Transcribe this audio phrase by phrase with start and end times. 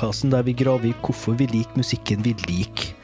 [0.00, 2.94] podkasten der vi graver i hvorfor vi liker musikken vi liker.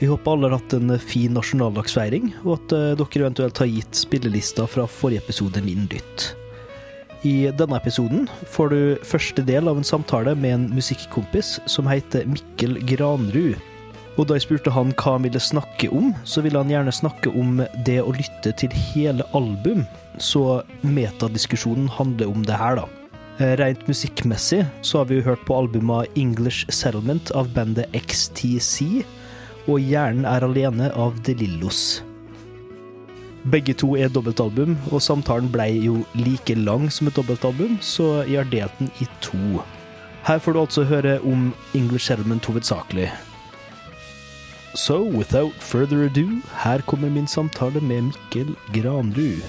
[0.00, 3.96] Vi håper alle har hatt en fin nasjonaldagsfeiring, og at eh, dere eventuelt har gitt
[3.96, 6.30] spillelista fra forrige episode min lytt.
[7.28, 12.24] I denne episoden får du første del av en samtale med en musikkompis som heter
[12.28, 13.56] Mikkel Granrud.
[14.16, 17.32] Og da jeg spurte han hva han ville snakke om, så ville han gjerne snakke
[17.36, 19.84] om det å lytte til hele album.
[20.16, 22.88] Så metadiskusjonen handler om det her, da.
[23.38, 29.04] Eh, Rent musikkmessig så har vi jo hørt på albumet English Settlement av bandet XTC,
[29.68, 32.00] og Hjernen er alene av De Lillos.
[33.52, 38.40] Begge to er dobbeltalbum, og samtalen ble jo like lang som et dobbeltalbum, så jeg
[38.40, 39.60] har delt den i to.
[40.26, 43.12] Her får du altså høre om English Settlement hovedsakelig.
[44.74, 49.44] So, without further ado, her kommer min samtale med Mikkel Granrud.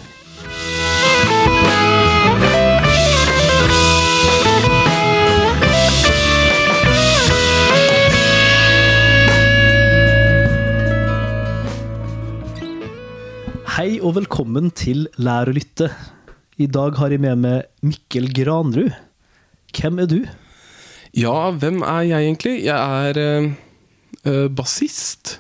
[13.78, 15.92] Hei og velkommen til Lær å lytte.
[16.58, 18.96] I dag har jeg med meg Mikkel Granrud.
[19.70, 20.16] Hvem er du?
[21.14, 22.54] Ja, hvem er jeg egentlig?
[22.66, 23.20] Jeg er
[24.26, 25.36] uh, bassist.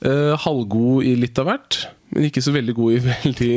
[0.00, 1.82] Uh, halvgod i litt av hvert,
[2.16, 3.52] men ikke så veldig god i veldig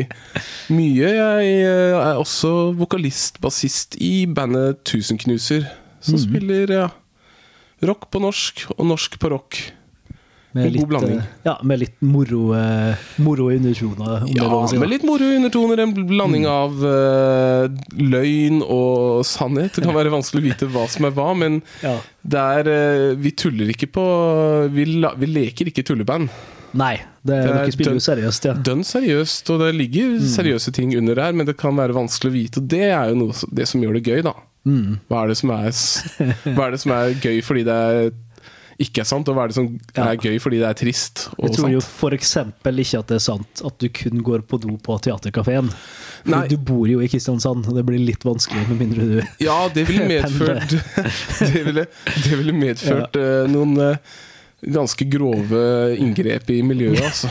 [0.75, 1.16] mye.
[1.16, 5.72] Jeg er også vokalist, bassist i bandet Tusenknuser,
[6.03, 6.25] som mm.
[6.27, 6.88] spiller ja,
[7.88, 9.63] rock på norsk og norsk på rock.
[10.55, 11.17] En god blanding.
[11.19, 14.78] eh, ja, med litt moro, eh, moro undertoner, er Ja, si.
[14.81, 15.80] med litt moro undertoner.
[15.83, 16.50] En blanding Mm.
[16.50, 19.75] av uh, løgn og sannhet.
[19.75, 21.97] Det kan være vanskelig å vite hva som er hva, men Ja.
[22.25, 22.69] det er
[23.11, 24.06] uh, Vi tuller ikke på
[24.73, 26.29] Vi, la, vi leker ikke tulleband.
[26.73, 28.53] Nei, det Det er spiller dønn- seriøst, ja.
[28.53, 30.28] Dønn seriøst, og det ligger Mm.
[30.34, 33.16] seriøse ting under her, men det kan være vanskelig å vite, og det er jo
[33.16, 34.34] noe, det som gjør det gøy, da.
[34.68, 35.00] Mm.
[35.09, 35.72] Hva er det som er,
[36.53, 38.12] hva er, det som er gøy fordi det er,
[38.79, 40.06] ikke er sant, og hva er det som Ja.
[40.13, 41.91] er gøy fordi det er trist og Jeg tror jo sant?
[42.00, 45.67] for eksempel ikke at det er sant at du kun går på do på Theatercaféen.
[46.50, 49.85] Du bor jo i Kristiansand, og det blir litt vanskelig med mindre du Ja, det
[49.88, 50.69] ville medført
[51.53, 51.85] Det ville,
[52.23, 53.97] det ville medført eh, noen eh,
[54.63, 57.29] ganske grove inngrep i miljøet, altså.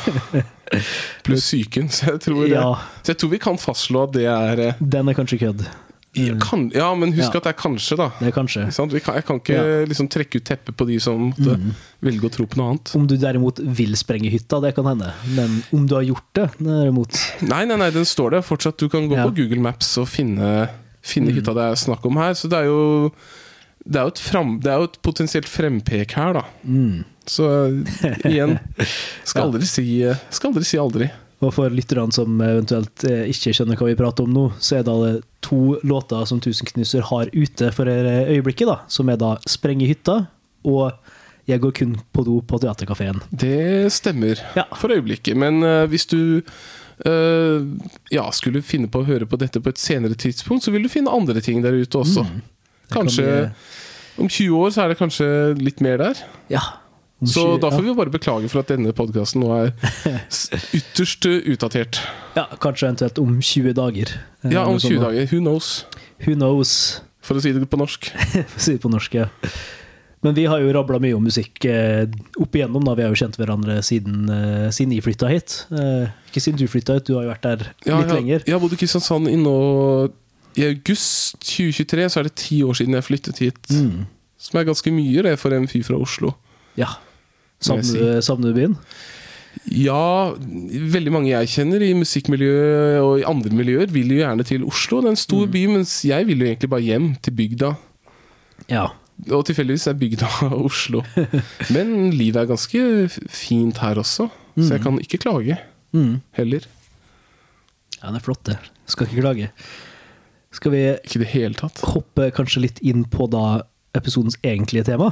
[1.25, 1.88] Pluss psyken.
[1.92, 2.70] Så jeg tror, det, Ja,
[3.03, 5.65] så jeg tror vi kan fastslå at det er eh, den er kanskje kødd.
[6.40, 7.38] Kan, Ja, men husk Ja.
[7.38, 8.08] at det er kanskje, da.
[8.18, 8.64] Det er kanskje.
[9.04, 9.86] Kan, jeg kan ikke Ja.
[9.86, 11.74] liksom trekke ut teppet på de som måtte Mm.
[12.02, 12.94] velge å tro på noe annet.
[12.96, 15.12] Om du derimot vil sprenge hytta, det kan hende.
[15.34, 18.76] Men om du har gjort det, derimot Nei, nei, nei, den står der fortsatt.
[18.78, 19.24] Du kan gå Ja.
[19.26, 20.68] på Google Maps og finne,
[21.02, 21.34] finne Mm.
[21.36, 22.32] hytta det er snakk om her.
[22.34, 23.12] Så det er jo
[23.88, 26.42] det er jo et, frem, det er jo et potensielt frempek her, da.
[26.66, 27.04] mm.
[27.26, 27.84] Så
[28.24, 28.58] igjen
[29.24, 31.10] Skal aldri si, skal aldri, si aldri.
[31.38, 34.87] Og for lytterne som eventuelt eh, ikke skjønner hva vi prater om nå, så er
[34.88, 40.27] det to låter som Tusenknuser har ute for øyeblikket, da, som er da i hytta'
[40.65, 40.93] og
[41.48, 43.22] 'Jeg går kun på do på teaterkafeen'.
[43.32, 44.65] Det stemmer Ja.
[44.77, 45.37] for øyeblikket.
[45.37, 46.43] Men eh, hvis du
[47.06, 47.60] eh,
[48.12, 50.88] ja, skulle finne på å høre på dette på et senere tidspunkt, så vil du
[50.88, 52.27] finne andre ting der ute også.
[52.27, 52.43] Mm.
[52.91, 53.53] Kanskje kan Kanskje
[54.19, 56.21] om 20 år så er det kanskje litt mer der.
[56.50, 56.60] Ja.
[57.26, 59.72] Så da får vi bare beklage for at denne podkasten nå er
[60.78, 61.98] ytterst utdatert.
[62.36, 64.12] ja, Kanskje eventuelt om 20 dager.
[64.44, 65.26] eh, Ja, om sånn 20 dager.
[65.32, 65.84] Who knows?
[66.26, 68.06] Who knows, For å si det på norsk.
[68.32, 69.14] for å si det på norsk.
[69.18, 69.26] Ja.
[70.22, 72.06] Men vi har jo rabla mye om musikk eh,
[72.40, 72.82] opp igjennom.
[72.86, 75.58] da Vi har jo kjent hverandre siden, eh, siden jeg flytta hit.
[76.30, 78.46] Ikke siden du flytta hit, du har jo vært der Ja, litt jeg, lenger.
[78.46, 79.56] jeg har bodd i Kristiansand i nå
[80.58, 83.60] I august 2023 så er det ti år siden jeg flyttet hit.
[83.70, 84.06] Mm.
[84.38, 86.32] Som er ganske mye det for en fyr fra Oslo.
[86.78, 86.94] Ja.
[87.60, 88.76] Savner savner du byen?
[89.74, 94.64] Ja, veldig mange jeg kjenner i musikkmiljøet og i andre miljøer, vil jo gjerne til
[94.69, 95.00] Oslo.
[95.02, 95.52] Det er en stor Mm.
[95.52, 97.72] by, mens jeg vil jo egentlig bare hjem til bygda.
[98.71, 98.86] Ja.
[99.34, 100.28] Og tilfeldigvis er bygda
[100.68, 101.03] Oslo.
[101.74, 105.59] Men livet er ganske fint her også, så jeg kan ikke klage
[105.92, 106.21] Mm.
[106.33, 106.60] heller.
[108.03, 108.59] Ja, det er flott, det.
[108.86, 109.50] Skal ikke klage.
[110.53, 111.80] Skal vi Ikke det hele tatt.
[111.83, 113.62] hoppe kanskje litt inn på da
[113.98, 115.10] episodens egentlige tema?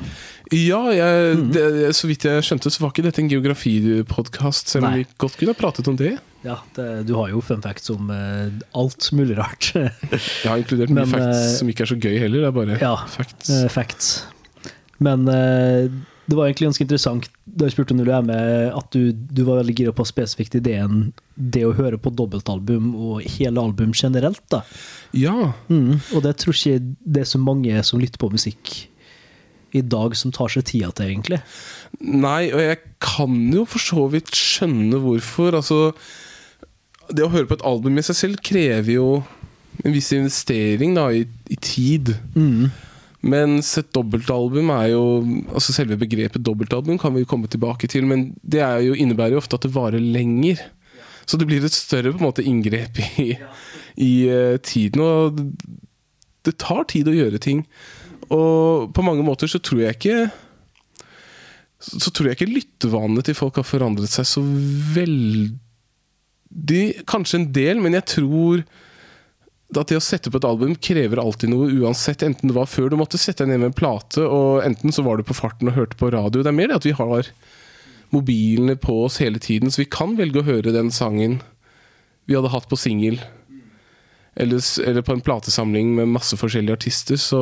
[0.55, 1.51] Ja, jeg, mm.
[1.55, 1.67] det,
[1.99, 5.55] så vidt jeg skjønte, så var ikke dette en geografipodkast, selv om vi godt kunne
[5.55, 6.17] ha pratet om det.
[6.47, 8.47] Ja, det, du har jo fun facts om uh,
[8.79, 9.73] alt mulig rart.
[9.75, 12.45] Jeg har inkludert Men, mye facts eh, som ikke er så gøy heller.
[12.45, 13.51] Det er bare ja, facts.
[13.51, 14.13] Uh, facts.
[15.03, 15.91] Men eh,
[16.27, 19.45] det var egentlig ganske interessant da jeg spurte når du er med, at du, du
[19.47, 24.43] var veldig gira på spesifikt ideen det å høre på dobbeltalbum og hele album generelt.
[24.51, 24.65] da.
[25.15, 28.75] Ja, Mm, og det tror ikke det er så mange som lytter på musikk
[29.77, 31.41] i dag som tar seg tida til, egentlig.
[32.01, 35.57] Nei, og jeg kan jo for så vidt skjønne hvorfor.
[35.59, 35.93] Altså,
[37.13, 39.09] det å høre på et album i seg selv krever jo
[39.85, 42.15] en viss investering da, i, i tid.
[42.35, 42.71] Mm.
[43.25, 45.05] Mens et dobbeltalbum er jo
[45.49, 49.43] Altså Selve begrepet dobbeltalbum kan vi jo komme tilbake til, men det jo, innebærer jo
[49.43, 50.61] ofte at det varer lenger.
[51.27, 53.33] Så det blir et større på en måte inngrep i,
[53.99, 55.03] i eh, tiden.
[55.03, 55.41] Og
[56.47, 57.65] det tar tid å gjøre ting.
[58.31, 60.17] Og på mange måter så tror jeg ikke
[61.79, 64.43] Så tror jeg ikke lyttevanene til folk har forandret seg så
[64.97, 65.55] veldig
[67.07, 68.65] Kanskje en del, men jeg tror
[69.75, 72.23] at det å sette på et album krever alltid noe, uansett.
[72.23, 75.03] Enten det var før du måtte sette deg ned med en plate, og enten så
[75.07, 76.45] var du på farten og hørte på radio.
[76.45, 77.31] Det er mer det at vi har
[78.15, 81.41] mobilene på oss hele tiden, så vi kan velge å høre den sangen
[82.27, 83.19] vi hadde hatt på singel.
[84.37, 87.17] Eller, eller, på en platesamling med masse forskjellige artister.
[87.21, 87.41] Så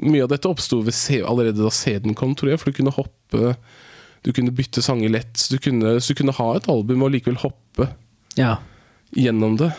[0.00, 2.62] mye av dette oppsto allerede da CD-en kom, tror jeg.
[2.62, 3.56] For du kunne hoppe
[4.22, 5.36] Du kunne bytte sanger lett.
[5.36, 7.88] Så du kunne, så du kunne ha et album og likevel hoppe
[8.38, 8.56] ja.
[9.10, 9.72] gjennom det.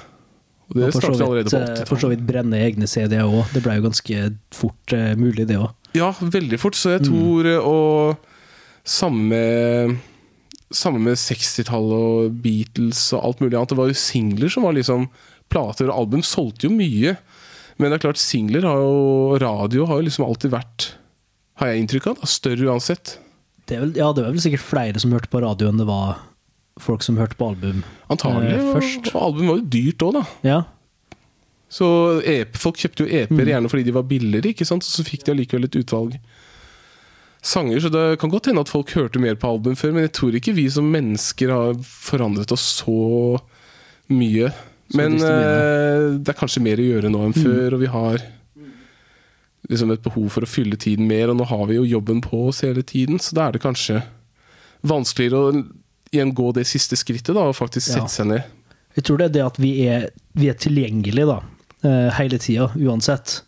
[0.74, 1.90] Og det Og startet allerede på eh, 80-tallet.
[1.92, 3.52] for så vidt brenne egne CD-er òg.
[3.54, 4.24] Det ble jo ganske
[4.56, 5.70] fort uh, mulig, det òg.
[5.94, 6.78] Ja, veldig fort.
[6.80, 7.68] Så jeg tror mm.
[7.70, 8.30] Og
[8.84, 9.38] samme
[10.74, 13.70] Samme med 60-tallet og Beatles og alt mulig annet.
[13.70, 15.06] Det var jo singler som var liksom
[15.54, 17.14] Plater og album solgte jo mye.
[17.78, 20.88] Men det er klart, singler har jo radio har jo liksom alltid vært
[21.62, 22.24] Har jeg inntrykk av.
[22.24, 23.20] da, Større uansett.
[23.70, 26.24] Det vel, ja, det var vel sikkert flere som hørte på radio enn det var
[26.82, 27.84] folk som hørte på album.
[28.10, 28.54] Antagelig.
[28.58, 29.12] Eh, først.
[29.16, 30.24] Og album var jo dyrt òg, da.
[30.48, 30.62] Ja,
[31.74, 31.88] Så
[32.30, 34.86] EP, folk kjøpte jo EP-er gjerne fordi de var billigere, ikke sant?
[34.86, 36.20] så fikk de allikevel et utvalg
[37.42, 37.80] sanger.
[37.82, 40.38] Så det kan godt hende at folk hørte mer på album før, men jeg tror
[40.38, 43.40] ikke vi som mennesker har forandret oss så
[44.14, 44.52] mye.
[44.94, 48.22] Men eh, det er kanskje mer å gjøre nå enn før, og vi har
[49.72, 52.50] liksom et behov for å fylle tiden mer, og nå har vi jo jobben på
[52.50, 54.04] oss hele tiden, så da er det kanskje
[54.84, 55.64] vanskeligere å
[56.14, 58.02] igjen gå det siste skrittet, da, og faktisk Ja.
[58.04, 58.44] sette seg ned.
[58.96, 61.40] Jeg tror det er det at vi er, vi er tilgjengelige da,
[61.84, 63.42] eh, hele tida, uansett.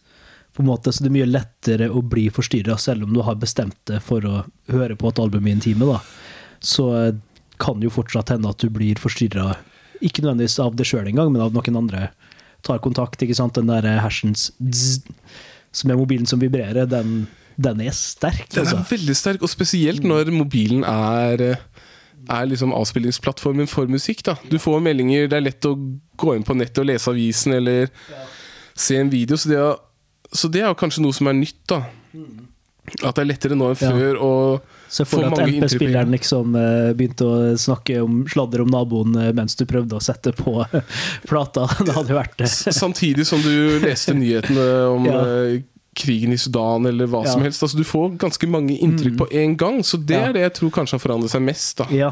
[0.56, 3.36] På en måte, så det er mye lettere å bli forstyrra, selv om du har
[3.36, 5.86] bestemt deg for å høre på et album i en time.
[5.86, 6.00] da.
[6.62, 7.14] Så eh,
[7.60, 9.58] kan jo fortsatt hende at du blir forstyrra,
[10.02, 12.10] ikke nødvendigvis av det sjøl engang, men av noen andre.
[12.64, 13.54] Tar kontakt, ikke sant.
[13.54, 15.04] Den der hersens dzz,
[15.72, 17.28] som er mobilen som vibrerer, den,
[17.60, 18.90] den er sterk, Den er altså.
[18.98, 21.60] veldig sterk, og spesielt når mobilen er
[22.30, 24.24] er liksom avspillingsplattformen for musikk.
[24.24, 25.76] da Du får meldinger, det er lett å
[26.18, 27.90] gå inn på nettet og lese avisen eller
[28.76, 29.38] se en video.
[29.38, 29.76] Så det, er,
[30.34, 31.62] så det er jo kanskje noe som er nytt.
[31.68, 31.84] da
[33.04, 33.92] At det er lettere nå enn Ja.
[33.92, 34.16] før.
[34.22, 34.32] å
[34.96, 39.32] at mange inntrykk en MP-spilleren liksom eh, begynte å snakke om sladder om naboen eh,
[39.36, 40.64] mens du prøvde å sette på
[41.30, 41.66] plata.
[41.86, 42.48] Det hadde jo vært det.
[42.50, 45.24] samtidig som du leste nyhetene om Ja.
[45.96, 47.64] Eh, krigen i Sudan eller hva som helst.
[47.64, 50.30] Altså Du får ganske mange inntrykk på en gang, så det Ja.
[50.30, 51.78] er det jeg tror kanskje har forandret seg mest.
[51.78, 52.12] da Ja.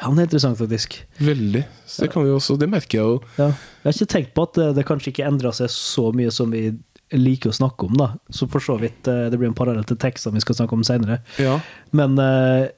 [0.00, 1.00] ja, men det er interessant, faktisk.
[1.18, 1.64] Veldig.
[1.86, 3.22] Så det kan vi også, det merker jeg jo.
[3.38, 3.48] Ja.
[3.48, 6.50] Jeg har ikke tenkt på at det, det kanskje ikke endra seg så mye som
[6.50, 6.72] vi
[7.12, 8.14] liker å snakke om, da.
[8.30, 10.84] Så for så vidt, eh, det blir en parallell til tekstene vi skal snakke om
[10.84, 11.20] seinere.
[11.38, 11.60] Ja.
[11.92, 12.68] Men uh,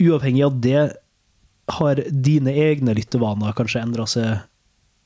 [0.00, 0.92] uavhengig av det,
[1.70, 4.40] har dine egne lyttevaner kanskje endra seg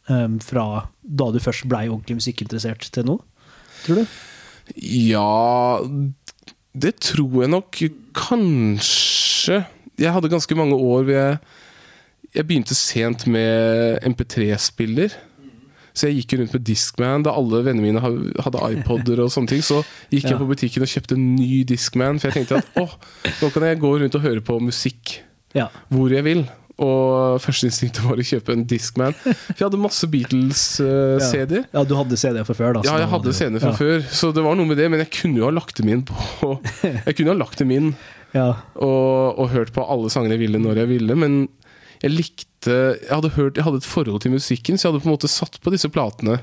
[0.08, 3.18] eh, fra da du først blei ordentlig musikkinteressert, til nå?
[3.84, 4.06] Tror du?
[4.80, 5.80] Ja
[6.74, 7.78] Det tror jeg nok
[8.16, 9.60] kanskje
[10.00, 11.38] Jeg hadde ganske mange år hvor jeg
[12.34, 15.12] Jeg begynte sent med MP3-spiller.
[15.94, 18.00] Så jeg gikk rundt med Discman da alle vennene mine
[18.42, 19.60] hadde iPoder og sånne ting.
[19.62, 20.30] Så gikk Ja.
[20.32, 22.90] jeg på butikken og kjøpte en ny Discman, for jeg tenkte at åh,
[23.38, 25.20] nå kan jeg gå rundt og høre på musikk
[25.54, 25.68] Ja.
[25.88, 26.42] hvor jeg vil.
[26.82, 29.14] Og førsteinstinktet var å kjøpe en Discman.
[29.14, 31.68] For jeg hadde masse Beatles-CD-er.
[31.70, 32.82] Ja, du hadde CD fra før, da.
[32.88, 33.78] Ja, jeg hadde CD fra ja.
[33.78, 34.88] før, så det var noe med det.
[34.90, 36.56] Men jeg kunne jo ha lagt dem inn på
[37.06, 37.92] Jeg kunne ha lagt dem inn
[38.34, 38.48] Ja.
[38.74, 41.36] og, og hørt på alle sangene jeg ville når jeg ville, men
[42.02, 45.08] jeg likte Jeg hadde, hørt, jeg hadde et forhold til musikken, så jeg hadde på
[45.12, 46.40] en måte satt på disse platene.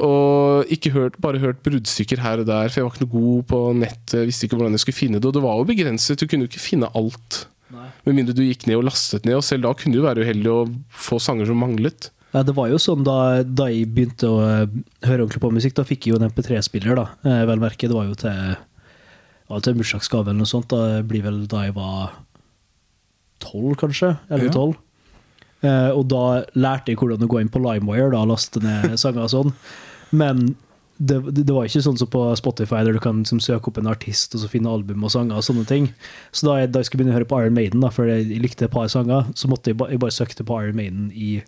[0.00, 3.46] Og ikke hørt, bare hørt bruddstykker her og der, for jeg var ikke noe god
[3.50, 4.26] på nettet.
[4.28, 6.18] Visste ikke hvordan jeg skulle finne det, og det var jo begrenset.
[6.20, 7.40] Du kunne jo ikke finne alt.
[7.70, 10.50] Med mindre du gikk ned og lastet ned, og selv da kunne du være uheldig
[10.52, 12.10] og få sanger som manglet.
[12.30, 14.66] Ja, det var jo sånn da, da jeg begynte å eh,
[15.06, 17.06] høre ordentlig på musikk, da fikk jeg jo en MP3-spiller, da.
[17.26, 18.54] Eh, vel merke, det var jo til,
[19.50, 20.70] var til en bursdagsgave eller noe sånt.
[20.70, 22.12] Da blir vel da jeg var
[23.42, 24.14] tolv, kanskje?
[24.14, 24.36] Ja.
[24.36, 24.78] Elleve-tolv.
[25.66, 26.24] Eh, og da
[26.56, 29.54] lærte jeg hvordan å gå inn på LimeWire da, og laste ned sanger og sånn.
[30.14, 30.52] Men
[31.00, 33.88] det, det var ikke sånn som på Spotify, der du kan liksom søke opp en
[33.88, 35.88] artist og så finne album og sanger og sånne ting.
[36.28, 38.42] Så da jeg, da jeg skulle begynne å høre på Iron Maiden, da, for jeg
[38.42, 41.38] likte et par sanger, så måtte jeg, ba, jeg bare søkte på Iron Maiden i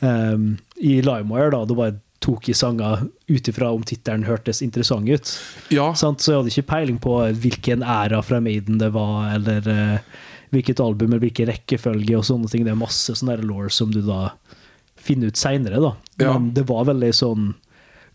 [0.00, 5.10] um, i LimeWire, da, Det bare tok jeg sanger ut ifra om tittelen hørtes interessant
[5.10, 5.32] ut.
[5.74, 6.22] Ja, Sant?
[6.22, 10.22] Så jeg hadde ikke peiling på hvilken æra fra Maiden det var, eller uh,
[10.54, 12.64] hvilket album, eller hvilken rekkefølge og sånne ting.
[12.64, 14.30] Det er masse sånne law som du da
[15.02, 15.92] finner ut seinere, da.
[16.22, 16.32] Ja.
[16.32, 17.52] Men det var veldig sånn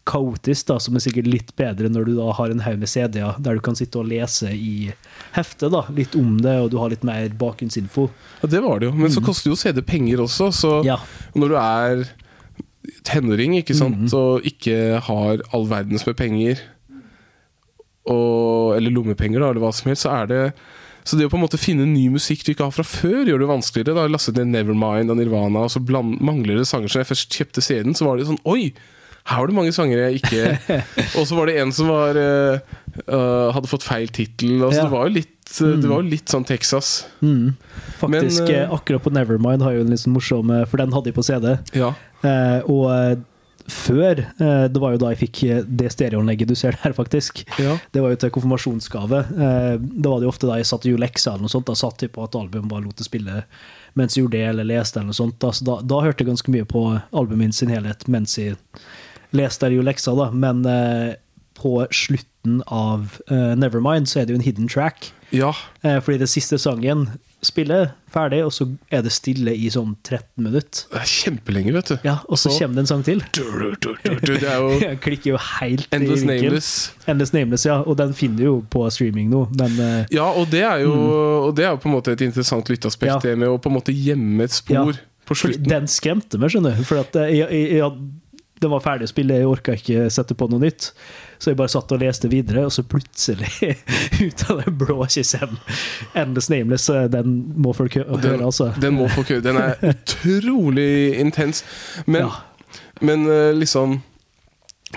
[0.08, 3.42] kaotisk, da, som er sikkert litt bedre når du da har en haug med CD-er
[3.44, 4.92] der du kan sitte og lese i
[5.36, 8.08] heftet, da, litt om det, og du har litt mer bakgrunnsinfo.
[8.42, 8.96] Ja, det var det jo.
[8.98, 10.86] Men så koster jo CD penger også, så Mm.
[10.86, 10.98] Ja.
[11.36, 12.08] når du er
[13.04, 14.16] tenåring ikke sant, mm.
[14.16, 16.60] og ikke har all verdens med penger,
[18.08, 20.44] og, eller lommepenger, da, eller hva som helst, så er det
[21.08, 23.40] så det å på en måte finne ny musikk du ikke har fra før, gjør
[23.40, 23.96] det vanskeligere.
[23.96, 26.92] Da jeg lastet ned Nevermind av Nirvana, og så bland, mangler det sanger.
[26.92, 28.74] Så jeg først kjøpte CD-en, så var det sånn Oi!
[29.28, 30.82] Her var det mange sanger jeg ikke
[31.20, 32.60] Og så var det en som var eh,
[33.04, 34.62] eh, hadde fått feil tittel.
[34.62, 34.88] Altså, Ja.
[34.88, 35.80] Det var jo litt, mm.
[35.84, 36.92] det var jo litt sånn Texas.
[37.22, 37.56] Mm.
[38.00, 40.80] Faktisk, Men, eh, eh, akkurat på Nevermind har jo en litt sånn morsom eh, For
[40.80, 41.58] den hadde jeg på CD.
[41.78, 41.96] Ja.
[42.24, 43.18] Uh, og eh,
[43.68, 47.44] før eh, Det var jo da jeg fikk eh, det stereoanlegget du ser der, faktisk.
[47.60, 47.76] ja.
[47.92, 49.20] Det var jo til konfirmasjonsgave.
[49.28, 51.68] Eh, da var det jo ofte da jeg satt og gjorde lekser eller noe sånt.
[51.68, 53.44] Da satt jeg på et album bare lot det spille
[53.98, 55.40] mens jeg gjorde det, eller leste eller noe sånt.
[55.42, 58.56] Da, så da, da hørte jeg ganske mye på albumet min sin helhet mens jeg
[59.34, 60.30] leste jeg jo leksa, da.
[60.32, 61.16] Men eh,
[61.58, 65.12] på slutten av eh, Nevermind så er det jo en hidden track.
[65.32, 65.54] ja.
[65.84, 67.10] Eh, fordi det siste sangen
[67.46, 70.88] spiller ferdig, og så er det stille i sånn 13 minutter.
[70.90, 71.98] Det er kjempelenge, vet du.
[72.04, 73.20] Ja, og så Så- kommer det en sang til.
[73.32, 73.44] Du,
[73.80, 76.48] du, du, Det er jo Jeg klikker jo helt Endless i vinkel.
[76.50, 76.72] Nameless.
[77.08, 77.78] Endless Nameless, ja.
[77.86, 80.94] Og den finner du jo på streaming nå, men eh, Ja, og det er jo
[81.48, 83.20] og det er jo på en måte et interessant lytteaspekt, Ja.
[83.20, 85.52] det med å på en måte gjemme et spor Ja.
[85.70, 86.84] den skremte meg, skjønner du.
[86.88, 87.92] For at jeg, jeg, jeg,
[88.62, 90.88] den var ferdig å spille, jeg orka ikke sette på noe nytt.
[91.38, 93.52] Så jeg bare satt og leste videre, og så plutselig,
[94.26, 95.58] ut av det blå, kommer
[96.18, 96.88] Endless Nameless.
[97.14, 98.72] Den må folk hø den, høre, altså.
[98.82, 99.44] den må folk høre.
[99.46, 100.90] Den er utrolig
[101.22, 101.64] intens.
[102.08, 102.32] Men, Ja.
[103.02, 104.00] men eh, liksom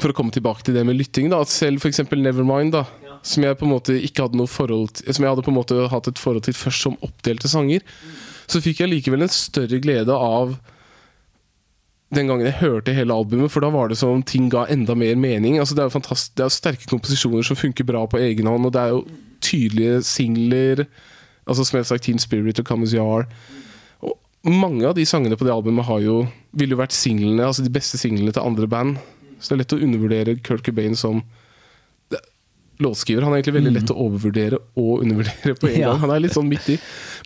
[0.01, 1.41] For å komme tilbake til det med lytting, da.
[1.43, 2.01] At selv f.eks.
[2.15, 2.85] Nevermind, da.
[3.27, 5.59] Som jeg på en måte ikke hadde noe forhold til Som jeg hadde på en
[5.59, 7.83] måte hatt et forhold til først som oppdelte sanger.
[8.49, 10.55] Så fikk jeg likevel en større glede av
[12.13, 14.95] den gangen jeg hørte hele albumet, for da var det som om ting ga enda
[14.99, 15.59] mer mening.
[15.63, 18.67] Altså Det er jo fantastisk, det er sterke komposisjoner som funker bra på egen hånd,
[18.67, 19.05] og det er jo
[19.41, 20.87] tydelige singler.
[21.47, 23.27] Altså som jeg har sagt, Teen Spirit og Come As You Are.
[24.03, 24.17] Og
[24.51, 27.71] mange av de sangene på det albumet har jo ville jo vært singlene, altså de
[27.71, 28.97] beste singlene til andre band.
[29.39, 31.23] Så det er lett å undervurdere Kurt Cobain som
[32.81, 33.23] låtskriver.
[33.27, 35.91] Han er egentlig veldig lett å overvurdere og undervurdere på en Ja.
[35.91, 35.99] gang.
[36.01, 36.79] Han er litt sånn midt i.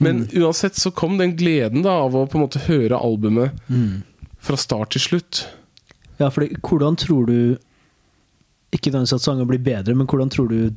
[0.02, 3.52] Men uansett så kom den gleden da av å på en måte høre albumet
[4.44, 5.44] fra start til slutt.
[6.20, 7.56] Ja, for hvordan tror du
[8.74, 10.74] Ikke nødvendigvis at sanger blir bedre, men hvordan tror du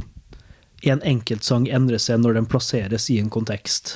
[0.86, 3.96] en enkeltsang endrer seg når den plasseres i en kontekst?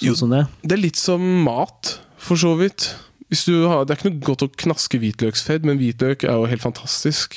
[0.00, 0.14] Jo.
[0.14, 0.44] Sånn som det?
[0.62, 2.94] Det er litt som mat, for så vidt.
[3.28, 6.48] Hvis du har, det er ikke noe godt å knaske hvitløksfedd, men hvitløk er jo
[6.48, 7.36] helt fantastisk.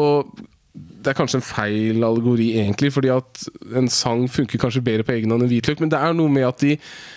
[0.00, 0.32] Og
[0.72, 3.44] det er kanskje en feil allegori, egentlig, fordi at
[3.76, 6.48] en sang funker kanskje bedre på egen hånd enn hvitløk, men det er noe med
[6.48, 6.76] at de,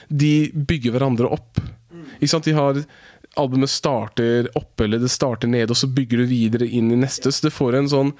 [0.09, 1.61] de bygger hverandre opp.
[2.17, 2.47] Ikke sant?
[2.47, 2.81] De har
[3.35, 7.31] Albumet starter oppe, eller det starter nede, og så bygger du videre inn i neste.
[7.33, 8.13] Så det får en sånn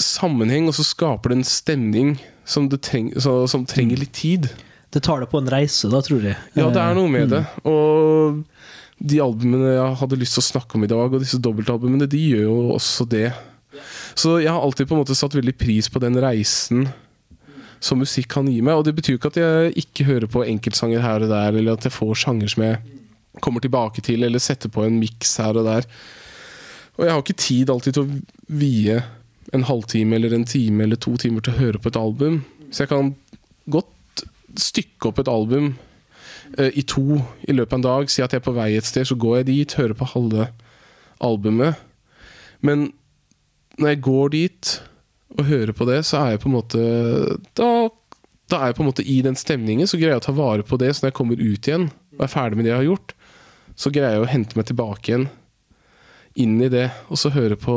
[0.00, 2.16] sammenheng, og så skaper det en stemning
[2.48, 4.50] som, det treng, så, som trenger litt tid.
[4.92, 6.36] Det tar det på en reise, da, tror jeg.
[6.56, 7.42] Ja, det er noe med med det.
[7.68, 8.44] Og
[8.96, 12.22] de albumene jeg hadde lyst til å snakke om i dag, og disse dobbeltalbumene, de
[12.30, 13.28] gjør jo også det.
[14.16, 16.86] Så jeg har alltid på en måte satt veldig pris på den reisen
[17.82, 18.78] som musikk kan gi meg.
[18.78, 21.84] Og det betyr ikke at jeg ikke hører på enkeltsanger her og der, eller at
[21.84, 22.80] jeg får sjanger som jeg
[23.44, 25.88] kommer tilbake til, eller setter på en miks her og der.
[26.96, 29.00] Og jeg har ikke tid alltid til å vie
[29.54, 32.40] en halvtime eller en time eller to timer til å høre på et album.
[32.70, 33.12] Så jeg kan
[33.70, 34.24] godt
[34.56, 35.74] stykke opp et album
[36.58, 38.10] uh, i to i løpet av en dag.
[38.10, 40.48] Si at jeg er på vei et sted, så går jeg dit, hører på halve
[41.24, 41.82] albumet.
[42.64, 42.90] Men
[43.76, 44.72] når jeg går dit
[45.36, 46.82] og hører på det, så er jeg på en måte
[47.58, 47.70] Da,
[48.48, 50.64] da er jeg på en måte i den stemningen, så greier jeg å ta vare
[50.66, 50.94] på det.
[50.94, 53.15] Så når jeg kommer ut igjen og er ferdig med det jeg har gjort,
[53.76, 55.28] så greier jeg å hente meg tilbake igjen
[56.36, 57.76] inn i det, og så høre på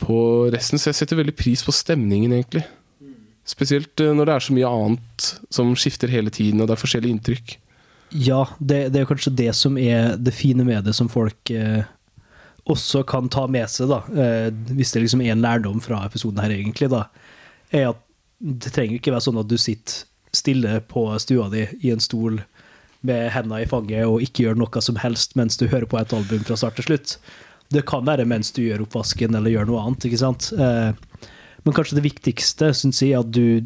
[0.00, 0.18] på
[0.52, 0.80] resten.
[0.80, 2.64] Så jeg setter veldig pris på stemningen, egentlig.
[3.48, 6.80] Spesielt eh, når det er så mye annet som skifter hele tiden, og det er
[6.80, 7.56] forskjellige inntrykk.
[8.10, 11.82] Ja, det, det er kanskje det som er det fine med det, som folk eh,
[12.70, 14.00] også kan ta med seg, da.
[14.10, 17.06] Eh, hvis det liksom er en lærdom fra episoden her, egentlig, da.
[17.70, 18.06] Er at
[18.40, 22.38] det trenger ikke være sånn at du sitter stille på stua di i en stol
[23.06, 26.12] med hendene i fanget og ikke gjør noe som helst mens du hører på et
[26.16, 27.16] album fra start til slutt.
[27.70, 30.50] Det kan være mens du gjør oppvasken eller gjør noe annet, ikke sant.
[30.52, 30.90] Eh,
[31.64, 33.62] men kanskje det viktigste, syns jeg, er at du,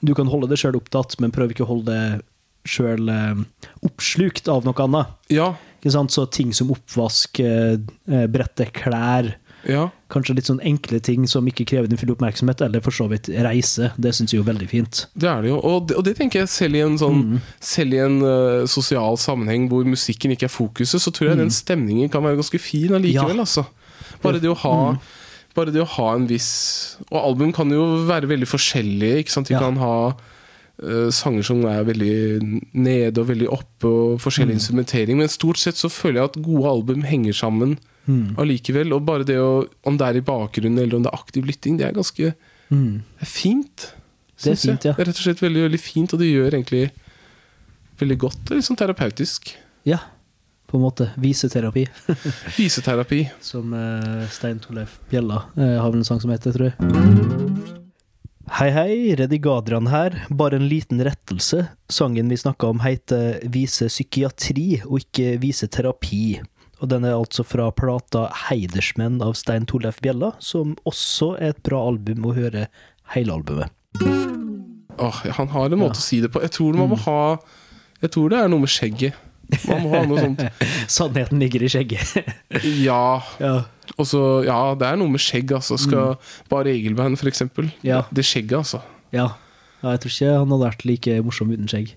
[0.00, 2.22] du kan holde deg sjøl opptatt, men prøv ikke å holde deg
[2.68, 3.42] sjøl eh,
[3.84, 5.12] oppslukt av noe annet.
[5.34, 5.52] Ja?
[5.82, 9.32] Så ting som oppvask, eh, brette klær,
[9.68, 9.88] Ja.
[10.10, 13.28] Kanskje litt sånn enkle ting som ikke krever din fulle oppmerksomhet, eller for så vidt
[13.44, 13.92] reise.
[13.96, 15.04] Det syns jeg jo er veldig fint.
[15.14, 17.22] Det er det jo, og det, og det tenker jeg selv i en sånn
[17.60, 21.50] Selv i en uh, sosial sammenheng hvor musikken ikke er fokuset, så tror jeg den
[21.54, 23.46] stemningen kan være ganske fin allikevel, Ja.
[23.46, 23.66] altså.
[24.22, 24.76] Bare det å ha
[25.54, 29.48] Bare det å ha en viss Og album kan jo være veldig forskjellige, ikke sant?
[29.48, 29.60] De Ja.
[29.60, 29.94] kan ha
[30.82, 35.76] uh, sanger som er veldig nede og veldig oppe, og forskjellig instrumentering, men stort sett
[35.76, 37.78] så føler jeg at gode album henger sammen
[38.08, 38.92] allikevel.
[38.96, 41.78] Og bare det å Om det er i bakgrunnen eller om det er aktiv lytting,
[41.78, 42.34] det er ganske
[42.72, 43.02] Mm.
[43.18, 43.94] det er fint.
[44.42, 44.92] Det er fint, ja.
[44.96, 46.90] Det er rett og slett veldig, veldig fint, og det gjør egentlig
[48.00, 48.38] veldig godt.
[48.44, 49.52] Det er litt sånn terapeutisk.
[49.84, 49.98] Ja,
[50.66, 51.10] på en måte.
[51.20, 51.84] Viseterapi.
[52.58, 53.26] Viseterapi.
[53.44, 57.82] Som uh, Stein Torleif Bjella uh, har vel en sang som heter, tror jeg.
[58.52, 60.16] Hei, hei, Reddy Gadrian her.
[60.32, 61.66] Bare en liten rettelse.
[61.92, 66.40] Sangen vi snakka om, heter Vise psykiatri, og ikke Vise terapi.
[66.82, 71.60] Og den er altså fra plata Heidersmenn av Stein Torleif Bjella, som også er et
[71.62, 72.66] bra album å høre
[73.14, 73.70] hele albumet.
[74.98, 76.02] Åh, han har en måte Ja.
[76.02, 76.42] å si det på.
[76.42, 77.38] Jeg tror man må ha
[78.02, 79.14] Jeg tror det er noe med skjegget.
[79.68, 80.42] Man må ha noe sånt
[80.90, 82.24] Sannheten ligger i skjegget.
[82.82, 83.22] Ja.
[83.38, 83.62] ja.
[83.98, 85.78] Og så, ja, det er noe med skjegg, altså.
[85.78, 86.16] Skal
[86.50, 87.70] Bare Egelband, for eksempel.
[87.86, 88.02] Ja.
[88.12, 88.82] Det skjegget, altså.
[89.14, 89.30] ja.
[89.82, 91.88] Ja, jeg tror ikke han hadde vært like morsom uten skjegg.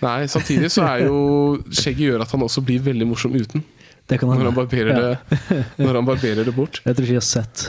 [0.00, 1.18] Nei, samtidig så er jo
[1.82, 3.60] Skjegget gjør at han også blir veldig morsom uten.
[4.06, 6.78] Det kan Når han barberer, det, når han barberer det bort.
[6.84, 7.64] Jeg tror ikke jeg har sett.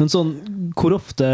[0.00, 0.32] Men sånn,
[0.74, 1.28] hvor ofte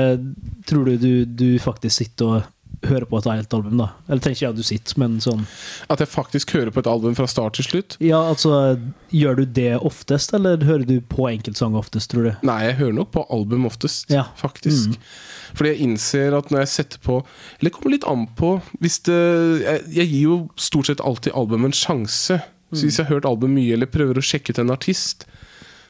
[0.68, 2.50] tror du du, du faktisk sitter og
[2.82, 3.88] hører på et helt album, da?
[4.08, 5.44] Eller trenger ikke jeg at du sitter, men sånn
[5.92, 7.96] At jeg faktisk hører på et album fra start til slutt.
[8.02, 8.78] Ja, altså,
[9.14, 12.32] gjør du det oftest, eller hører du på enkeltsanger oftest, tror du?
[12.48, 14.24] Nei, jeg hører nok på album oftest, Ja.
[14.40, 14.96] faktisk.
[14.96, 15.12] Mm.
[15.54, 19.02] Fordi jeg innser at når jeg setter på Eller det kommer litt an på hvis
[19.04, 19.18] det,
[19.62, 22.40] jeg, jeg gir jo stort sett alltid albumet en sjanse.
[22.72, 25.26] Så hvis jeg har hørt album mye, eller prøver å sjekke ut en artist,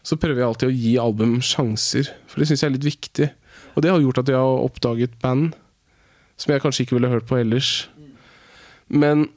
[0.03, 2.11] så prøver jeg alltid å gi album sjanser.
[2.27, 3.29] For det syns jeg er litt viktig.
[3.77, 5.53] Og det har gjort at jeg har oppdaget band
[6.41, 7.87] som jeg kanskje ikke ville hørt på ellers.
[8.91, 9.29] Men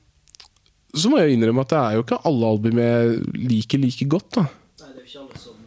[0.95, 4.29] så må jeg innrømme at det er jo ikke alle album jeg liker like godt,
[4.39, 4.45] da.
[4.81, 5.61] Nei, det er jo ikke alle som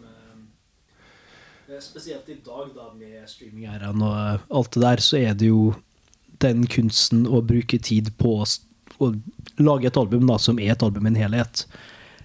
[1.79, 5.77] Spesielt i dag, da, med streaming-æraen og eh, alt det der, så er det jo
[6.43, 8.33] den kunsten å bruke tid på
[9.01, 9.13] å,
[9.59, 11.65] lage et album da, som er et album i en helhet.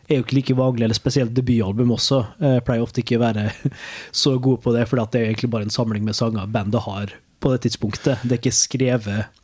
[0.09, 2.19] Er jo ikke like vanlig, eller spesielt debutalbum også.
[2.43, 3.45] Jeg pleier ofte ikke å være
[4.23, 7.13] så god på det, for det er egentlig bare en samling med sanger bandet har
[7.43, 8.21] på det tidspunktet.
[8.23, 9.39] Det er ikke skrevet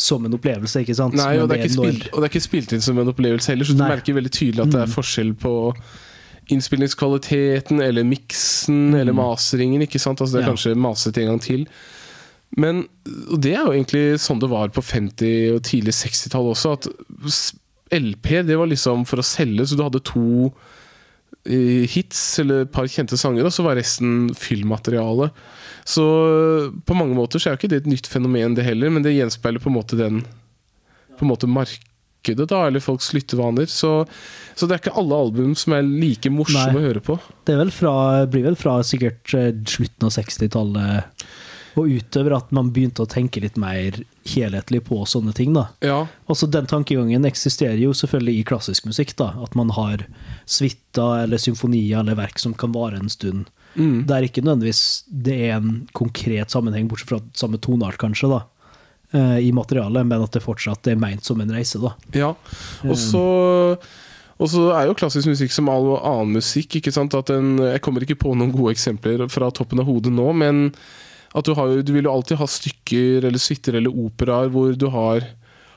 [0.00, 1.14] som en opplevelse, ikke sant?
[1.18, 3.10] Nei, og Men det, er ikke spilt, og det er ikke spilt inn som en
[3.12, 3.90] opplevelse heller, så du Nei.
[3.92, 5.52] merker veldig tydelig at det er forskjell på
[6.50, 9.82] innspillingskvaliteten, eller miksen, eller maseringen.
[9.86, 10.20] ikke sant?
[10.20, 10.52] Altså Det er Ja.
[10.54, 11.66] kanskje maset en gang til.
[12.58, 12.84] Men
[13.30, 16.74] og det er jo egentlig sånn det var på 50- og tidlig 60-tall også.
[16.74, 16.88] At
[17.94, 20.50] LP det var liksom for å selge, så du hadde to
[21.46, 25.30] eh, hits eller et par kjente sanger, og så var resten fyllmateriale.
[25.86, 26.04] Så
[26.86, 29.16] på mange måter så er jo ikke det et nytt fenomen, det heller, men det
[29.16, 30.22] gjenspeiler på en måte den
[31.18, 33.68] på en måte markedet, da, eller folks lyttevaner.
[33.68, 34.06] Så,
[34.56, 36.80] så det er ikke alle album som er like morsomme Nei.
[36.80, 37.18] å høre på.
[37.44, 37.94] Det er vel fra,
[38.30, 41.26] blir vel fra sikkert eh, slutten av 60-tallet
[41.78, 45.52] og utover at man begynte å tenke litt mer helhetlig på sånne ting.
[45.54, 45.68] da.
[45.80, 49.16] Ja, Altså Den tankegangen eksisterer jo selvfølgelig i klassisk musikk.
[49.16, 50.06] da, At man har
[50.46, 53.50] suiter eller symfonier eller verk som kan vare en stund.
[53.76, 54.06] mm.
[54.10, 58.42] er ikke nødvendigvis det er en konkret sammenheng, bortsett fra samme toneart, kanskje, da,
[59.12, 61.78] eh, i materialet, men at det fortsatt er meint som en reise.
[61.78, 61.94] da.
[62.12, 62.34] ja.
[62.94, 63.78] Så
[64.40, 66.78] og så er jo klassisk musikk som all annen musikk.
[66.78, 67.14] ikke sant?
[67.14, 70.70] At en, jeg kommer ikke på noen gode eksempler fra toppen av hodet nå, men
[71.36, 74.88] at du, har, du vil jo alltid ha stykker eller suiter eller operaer hvor du
[74.90, 75.28] har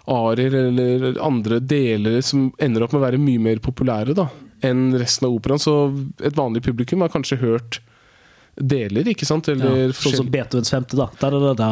[0.10, 4.28] arier eller andre deler som ender opp med å være mye mer populære da,
[4.66, 5.62] enn resten av operaen.
[5.62, 5.76] Så
[6.26, 7.80] et vanlig publikum har kanskje hørt
[8.54, 9.48] deler, ikke sant?
[9.50, 11.08] Eller, ja, sånn som Beethovens femte, da.
[11.20, 11.70] Da, da, da, da,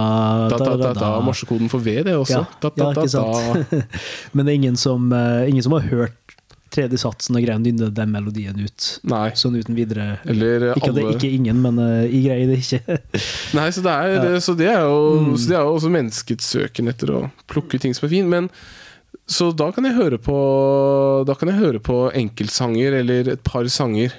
[0.58, 2.42] da, da, da, Morsekoden for V, det også.
[2.42, 3.76] Ja, ja ikke sant.
[4.34, 6.38] Men det er ingen som, eh, ingen som har hørt
[6.72, 9.30] tredje satsen og greier å nynne den melodien ut Nei.
[9.36, 10.20] sånn uten videre.
[10.26, 13.00] Eller Ikke alle ikke ingen, men uh, jeg greier det ikke.
[13.60, 14.40] Nei, så det er, Ja.
[14.40, 15.34] så det jo, Mm.
[15.38, 18.30] så det er jo også menneskets søken etter å plukke ting som er fint.
[18.32, 18.50] Men
[19.28, 20.36] så da kan jeg høre på
[21.28, 24.12] Da kan jeg høre på enkeltsanger eller et par sanger.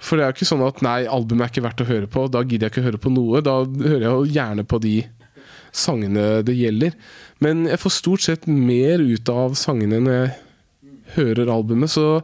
[0.00, 2.22] For det er jo ikke sånn at nei, albumet er ikke verdt å høre på.
[2.32, 3.42] Da gidder jeg ikke høre på noe.
[3.44, 4.94] Da hører jeg jo gjerne på de
[5.76, 6.94] sangene det gjelder.
[7.44, 10.30] Men jeg får stort sett mer ut av sangene når jeg
[11.16, 11.92] hører albumet.
[11.92, 12.22] Så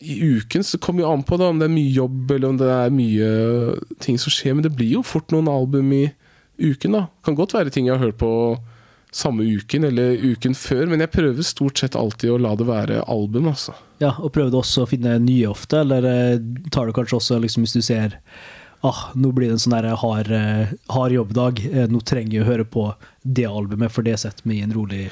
[0.00, 2.60] i uken så kommer jo an på da, om det er mye jobb eller om
[2.60, 3.30] det er mye
[4.02, 4.56] ting som skjer.
[4.56, 6.04] Men det blir jo fort noen album i
[6.62, 6.98] uken.
[6.98, 8.32] da Kan godt være ting jeg har hørt på
[9.12, 13.02] samme uken eller uken før, men jeg prøver stort sett alltid å la det være
[13.12, 13.74] album, altså.
[14.00, 16.40] Ja, og prøver du også å finne nye ofte, eller eh,
[16.72, 18.16] tar du kanskje også, liksom, hvis du ser
[18.82, 22.48] ah, nå blir det en sånn hard, eh, hard jobbdag, eh, nå trenger jeg å
[22.48, 22.86] høre på
[23.24, 25.04] det albumet, for det setter meg i en rolig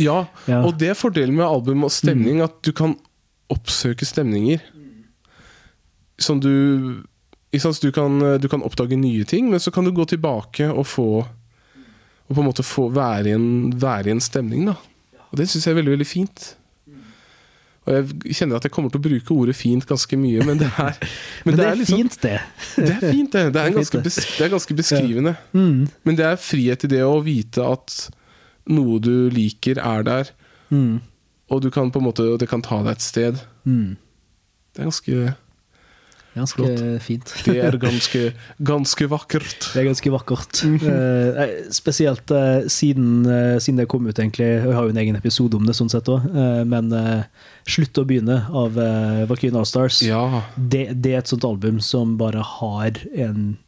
[0.00, 0.62] Ja, Ja.
[0.64, 2.96] og det er fordelen med album og stemning, at du kan
[3.52, 4.60] oppsøke stemninger.
[6.18, 7.04] Som du
[7.52, 10.66] ikke sant, du, kan, du kan oppdage nye ting, men så kan du gå tilbake
[10.68, 11.08] og få
[12.28, 14.74] Og på en måte få være i en, være i en stemning, da.
[15.30, 16.42] Og det syns jeg er veldig, veldig fint.
[17.88, 20.68] Og jeg kjenner at jeg kommer til å bruke ordet fint ganske mye, men det
[20.68, 20.98] er
[21.48, 22.34] Men, det er, liksom- fint, det.
[22.76, 23.44] Det er fint, det.
[23.54, 24.12] Det er, Det ganske, det.
[24.38, 25.34] det er ganske beskrivende.
[25.56, 25.88] Mm.
[26.04, 27.96] Men det er frihet i det å vite at
[28.68, 30.30] noe du liker, er der.
[30.68, 30.98] Mm.
[31.48, 33.40] Og du kan på en måte, det kan ta deg et sted.
[33.64, 33.96] Mm.
[34.76, 35.34] Det er ganske
[36.38, 36.82] Ganske Flott.
[37.04, 37.32] fint.
[37.44, 38.22] Det er ganske,
[38.62, 39.68] ganske vakkert.
[39.74, 40.62] Det er ganske vakkert.
[40.64, 44.48] Eh, spesielt eh, siden, eh, siden det kom ut, egentlig.
[44.62, 46.26] Jeg har jo en egen episode om det, sånn sett òg.
[46.66, 47.22] men eh,
[47.68, 50.42] 'Slutt å begynne' av uh, Valkyrien Allstars, Ja.
[50.56, 53.58] det, det er et sånt album som bare har en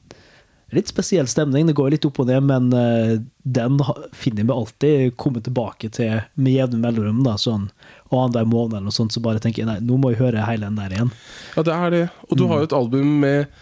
[0.74, 1.66] litt spesiell stemning.
[1.68, 3.80] Det går litt opp og ned, men eh, den
[4.16, 7.24] finner vi alltid komme tilbake til med jevne mellomrom.
[7.26, 7.70] da, sånn
[8.10, 10.66] Annenhver måned eller noe sånt, så bare tenker jeg nei, nå må jeg høre hele
[10.66, 11.12] den der igjen.
[11.56, 12.06] ja, det er det.
[12.28, 13.60] Og du har jo et album med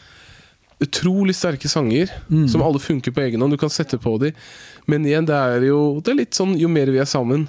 [0.80, 2.10] utrolig sterke sanger,
[2.48, 3.52] som alle funker på egen hånd.
[3.52, 4.36] Du kan sette på dem.
[4.86, 7.48] Men igjen, det er jo det er litt sånn jo mer vi er sammen.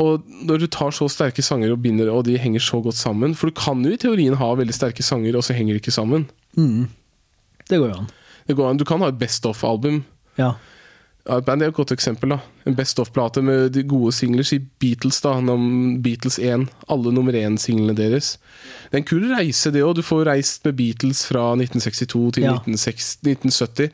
[0.00, 3.34] Og når du tar så sterke sanger og binder, og de henger så godt sammen
[3.36, 5.92] For du kan jo i teorien ha veldig sterke sanger, og så henger de ikke
[5.92, 6.24] sammen.
[6.56, 6.88] Mm.
[7.68, 8.10] Det går jo an.
[8.48, 8.76] Det går an.
[8.80, 10.04] Du kan ha et Best Off-album.
[10.38, 10.54] Ja.
[11.28, 12.32] Ja, et band er et godt eksempel.
[12.34, 14.42] da En Best Off-plate med de gode singler.
[14.42, 15.36] Si Beatles, da.
[16.02, 16.66] Beatles 1.
[16.90, 18.38] Alle nummer én-singlene deres.
[18.90, 19.94] Det er en kul reise, det òg.
[19.94, 22.56] Du får reist med Beatles fra 1962 til Ja.
[22.58, 23.90] 1960, 1970.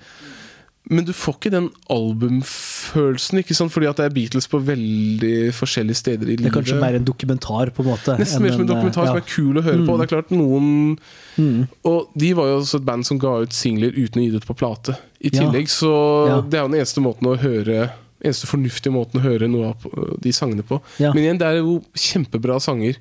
[0.88, 3.72] Men du får ikke den albumfølelsen, ikke sant?
[3.74, 6.46] fordi at det er Beatles på veldig forskjellige steder i livet.
[6.46, 8.16] Det er kanskje mer en dokumentar, på en måte.
[8.20, 9.12] Nesten mer som en dokumentar ja.
[9.12, 9.98] som er kul å høre på.
[9.98, 10.98] Det er klart noen
[11.38, 11.68] Mm.
[11.86, 14.40] Og de var jo også et band som ga ut singler uten å gi det
[14.42, 14.96] ut på plate.
[15.22, 15.92] I tillegg, så
[16.26, 16.40] Ja.
[16.42, 20.18] det er jo den eneste måten å høre Eneste fornuftige måten å høre noe av
[20.18, 20.80] de sangene på.
[20.98, 21.12] Ja.
[21.14, 22.96] Men igjen, det er jo kjempebra sanger.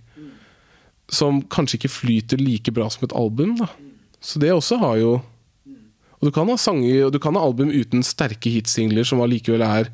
[1.10, 3.66] Som kanskje ikke flyter like bra som et album, da.
[4.22, 5.24] Så det også har jo
[6.18, 9.66] Og du kan ha sanger Og du kan ha album uten sterke hitsingler, som allikevel
[9.66, 9.92] er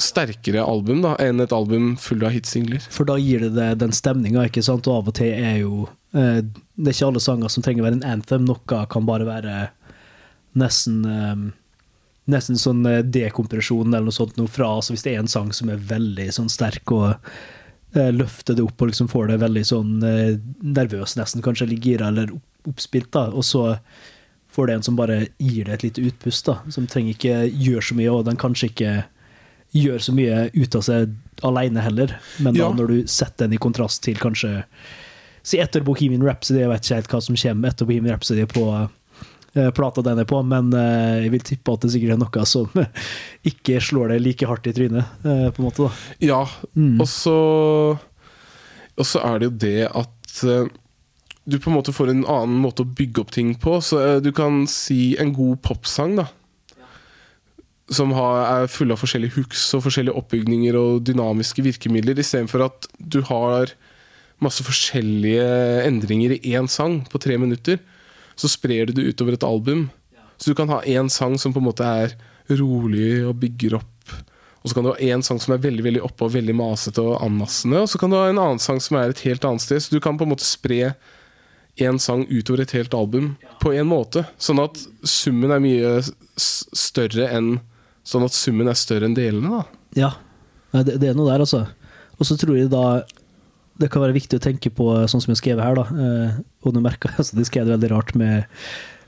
[0.00, 2.80] sterkere album da enn et album fullt av hitsingler.
[2.94, 4.88] For da gir det det den stemninga, ikke sant?
[4.88, 5.82] Og av og til er jo
[6.16, 8.46] eh, Det er ikke alle sanger som trenger å være en anthem.
[8.48, 9.56] Noe kan bare være
[10.58, 11.50] nesten eh,
[12.30, 15.50] Nesten sånn eh, dekompresjon eller noe sånt noe fra altså Hvis det er en sang
[15.56, 17.08] som er veldig sånn sterk og
[17.96, 21.88] eh, løfter det opp og liksom får det veldig sånn eh, nervøs, nesten kanskje, eller
[21.88, 22.30] gira eller
[22.70, 23.64] oppspilt, da, og så
[24.52, 27.82] får det en som bare gir det et lite utpust, da, som trenger ikke gjøre
[27.88, 29.04] så mye, og den kanskje ikke
[29.72, 31.14] gjør så mye ut av seg
[31.48, 32.72] alene heller, men da Ja.
[32.76, 34.64] når du setter den i kontrast til kanskje
[35.44, 38.62] Si etter Bohemian Rhapsody, jeg vet ikke helt hva som kommer etter Bohemian Rhapsody på
[39.56, 42.44] eh, plata den er på, men eh, jeg vil tippe at det sikkert er noe
[42.46, 42.68] som
[43.50, 45.88] ikke slår deg like hardt i trynet, eh, på en måte.
[45.88, 45.90] da.
[46.20, 46.44] Ja,
[46.76, 47.00] Mm.
[47.00, 47.98] og så
[48.98, 50.44] Og så er det jo det at
[51.44, 53.78] du på en måte får en annen måte å bygge opp ting på.
[53.82, 56.28] Så eh, du kan si en god popsang, da.
[57.92, 63.20] Som er full av forskjellige hooks og forskjellige oppbygninger og dynamiske virkemidler, istedenfor at du
[63.28, 63.74] har
[64.42, 65.48] masse forskjellige
[65.86, 67.82] endringer i én sang på tre minutter.
[68.38, 69.90] Så sprer du det utover et album.
[70.38, 72.14] Så du kan ha én sang som på en måte er
[72.50, 73.88] rolig og bygger opp.
[74.62, 77.02] Og så kan du ha én sang som er veldig veldig oppe og veldig masete
[77.02, 77.82] og anmassende.
[77.82, 79.82] Og så kan du ha en annen sang som er et helt annet sted.
[79.82, 80.94] Så du kan på en måte spre
[81.80, 84.26] én sang utover et helt album på en måte.
[84.40, 85.92] Sånn at summen er mye
[86.36, 87.54] større enn
[88.02, 89.82] Sånn at summen er større enn delene, da.
[89.94, 90.08] Ja,
[90.82, 91.60] det, det er noe der, altså.
[92.18, 93.04] Og så tror jeg da
[93.78, 95.84] det kan være viktig å tenke på, sånn som jeg har skrevet her, da.
[96.06, 98.42] Eh, og du merker altså, de skrev det veldig rart med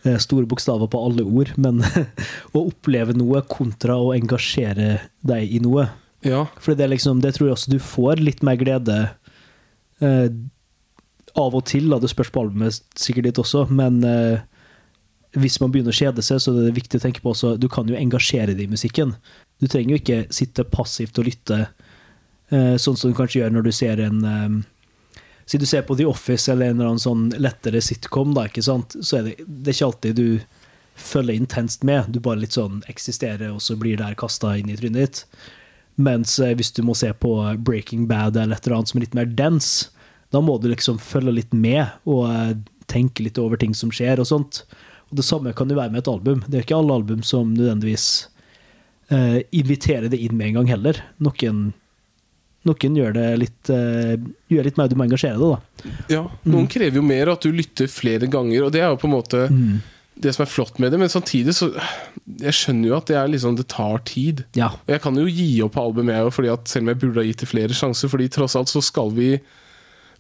[0.07, 1.83] eh, store bokstaver på alle ord, men
[2.57, 4.97] å oppleve noe kontra å engasjere
[5.27, 5.89] deg i noe.
[6.25, 8.99] Ja, For det, liksom, det tror jeg også du får litt mer glede
[10.01, 10.31] eh,
[11.41, 11.89] av og til.
[11.91, 12.01] Da.
[12.03, 14.43] Det spørs på albumet sikkert litt også, men eh,
[15.39, 17.67] hvis man begynner å kjede seg, så er det viktig å tenke på også Du
[17.73, 19.17] kan jo engasjere deg i musikken.
[19.63, 21.65] Du trenger jo ikke sitte passivt og lytte,
[22.55, 24.63] eh, sånn som du kanskje gjør når du ser en eh,
[25.45, 28.63] Si du ser på The Office eller en eller annen sånn lettere sitcom, da, ikke
[28.65, 28.95] sant?
[29.05, 30.29] så er det, det er ikke alltid du
[30.97, 32.09] følger intenst med.
[32.09, 35.21] Du bare litt sånn eksisterer, og så blir det her kasta inn i trynet ditt.
[36.01, 39.05] Mens eh, hvis du må se på Breaking Bad eller et eller annet som er
[39.05, 39.93] litt mer dense,
[40.35, 42.55] da må du liksom følge litt med og eh,
[42.91, 44.65] tenke litt over ting som skjer og sånt.
[45.09, 46.43] Og det samme kan jo være med et album.
[46.49, 48.07] Det er ikke alle album som nødvendigvis
[49.13, 50.99] uh, inviterer det inn med en gang heller.
[51.23, 51.63] Noen,
[52.69, 54.15] noen gjør det litt uh,
[54.53, 55.97] Gjør litt mer du må engasjere deg, da.
[56.13, 58.67] Ja, Noen krever jo mer, at du lytter flere ganger.
[58.67, 59.81] Og det er jo på en måte Mm.
[60.25, 61.01] det som er flott med det.
[61.01, 61.73] Men samtidig så
[62.25, 64.45] Jeg skjønner jo at det liksom Det tar tid.
[64.57, 64.73] Ja.
[64.87, 67.29] Og jeg kan jo gi opp på albumet, jeg òg, selv om jeg burde ha
[67.29, 68.09] gitt det flere sjanser.
[68.09, 69.35] Fordi tross alt så skal vi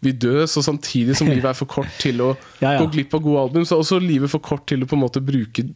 [0.05, 2.31] vi dø, så samtidig som livet er for kort til å
[2.63, 2.79] Ja, ja.
[2.83, 5.03] gå glipp av gode album, så er også livet for kort til å på en
[5.07, 5.67] måte bruke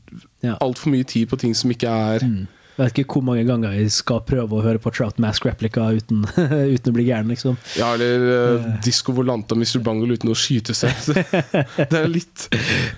[0.45, 0.55] Ja.
[0.63, 2.47] altfor mye tid på ting som ikke er Jeg
[2.79, 6.25] vet ikke hvor mange ganger jeg skal prøve å høre på Trout Mask Replica uten,
[6.75, 7.59] uten å bli gæren, liksom.
[7.79, 9.81] Ja, eller uh, Disco Volanta Mr.
[9.85, 10.95] Bungle uten å skyte seg.
[11.91, 12.47] det er litt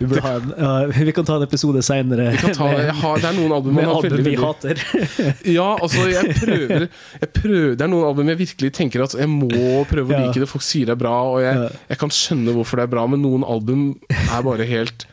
[0.00, 3.88] Vi, en, ja, vi kan ta en episode seinere jeg Det er noen album med
[3.88, 4.82] album veldig, vi hater.
[5.58, 6.86] Ja, altså, jeg prøver,
[7.20, 10.42] jeg prøver Det er noen album jeg virkelig tenker at jeg må prøve å like
[10.42, 10.48] det.
[10.50, 13.24] Folk sier det er bra, og jeg, jeg kan skjønne hvorfor det er bra, men
[13.24, 15.06] noen album er bare helt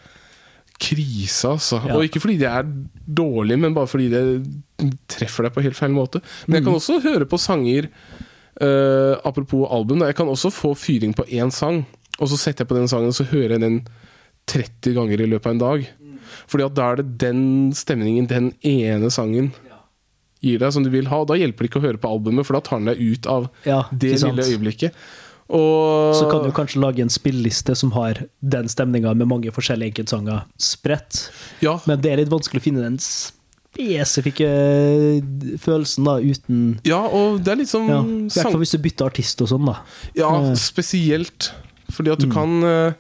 [0.80, 1.80] krise, altså.
[1.88, 1.96] Ja.
[1.98, 2.64] Og ikke fordi de er
[3.18, 4.24] dårlige, men bare fordi det
[5.10, 6.22] treffer deg på helt feil måte.
[6.48, 6.68] Men jeg Mm.
[6.68, 7.88] kan også høre på sanger
[8.62, 11.86] uh, Apropos album, jeg kan også få fyring på én sang,
[12.20, 13.80] og så setter jeg på den sangen, og så hører jeg den
[14.48, 15.88] 30 ganger i løpet av en dag.
[16.48, 19.52] Fordi at da er det den stemningen, den ene sangen
[20.42, 21.22] gir deg som du vil ha.
[21.24, 23.26] Og da hjelper det ikke å høre på albumet, for da tar den deg ut
[23.28, 24.94] av Ja, det lille øyeblikket.
[25.50, 29.94] Og Så kan du kanskje lage en spilleliste som har den stemninga med mange forskjellige
[29.94, 31.30] enkeltsanger spredt.
[31.64, 34.50] ja, Men det er litt vanskelig å finne den spesifikke
[35.62, 38.80] følelsen da, uten ja, og det er litt sånn ja, I hvert fall hvis du
[38.84, 39.78] bytter artist og sånn, da.
[40.18, 40.54] Ja, Eh.
[40.56, 41.52] spesielt.
[41.92, 42.34] Fordi at du Mm.
[42.34, 42.94] kan eh,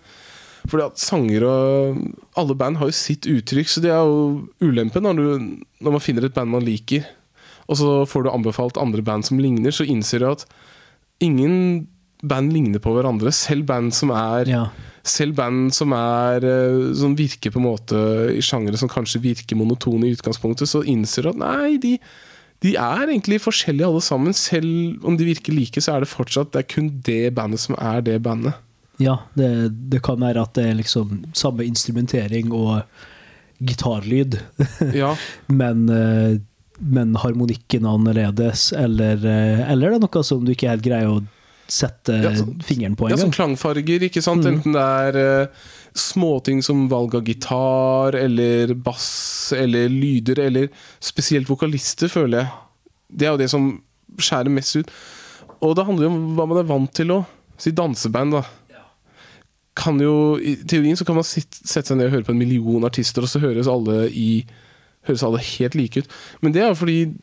[0.67, 5.01] Fordi at sanger og Alle band har jo sitt uttrykk, så det er jo ulempen
[5.03, 7.05] når, du, når man finner et band man liker,
[7.69, 10.45] og så får du anbefalt andre band som ligner, så innser du at
[11.21, 11.87] ingen
[12.23, 13.31] band ligner på hverandre.
[13.35, 14.67] Selv band som er Ja.
[15.07, 17.99] Selv band som er eh, Som virker på en måte
[18.35, 21.97] i sjangere som kanskje virker monotone i utgangspunktet, så innser du at nei, de,
[22.65, 24.33] de er egentlig forskjellige alle sammen.
[24.33, 27.77] Selv om de virker like, så er det fortsatt Det er kun det bandet som
[27.79, 28.57] er det bandet.
[28.99, 32.81] Ja, det, det kan være at det er liksom samme instrumentering og
[33.61, 34.39] gitarlyd,
[34.93, 35.15] Ja,
[35.47, 36.37] men, eh,
[36.77, 41.13] men harmonikken er annerledes, eller, eh, eller det er noe som du ikke helt greier
[41.13, 41.23] å
[41.67, 43.19] sette Ja, så- fingeren på ja engang.
[43.25, 44.43] som klangfarger, ikke sant?
[44.45, 44.55] Mm.
[44.55, 45.47] Enten det er eh,
[45.93, 52.51] småting som valg av gitar, eller bass, eller lyder, eller spesielt vokalister, føler jeg.
[53.17, 53.81] Det er jo det som
[54.17, 54.89] skjærer mest ut.
[55.61, 57.25] Og det handler jo om hva man er vant til òg.
[57.57, 58.43] Si danseband, da.
[59.77, 62.39] Kan jo, I teorien så kan man sitt, sette seg ned og høre på en
[62.39, 64.45] million artister, og så høres alle, i,
[65.05, 66.07] høres alle helt like ut.
[66.41, 67.13] Men det er jo fordi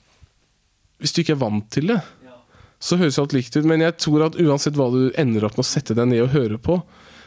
[1.02, 1.96] Hvis du ikke er vant til det,
[2.84, 3.64] så høres alt likt ut.
[3.68, 6.34] Men jeg tror at uansett hva du ender opp med å sette deg ned og
[6.34, 6.78] høre på,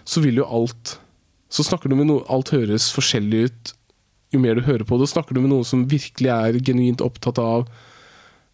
[0.07, 0.97] så vil jo alt
[1.51, 3.73] Så snakker du med noe Alt høres forskjellig ut
[4.35, 5.07] jo mer du hører på det.
[5.07, 7.67] Snakker du med noen som virkelig er genuint opptatt av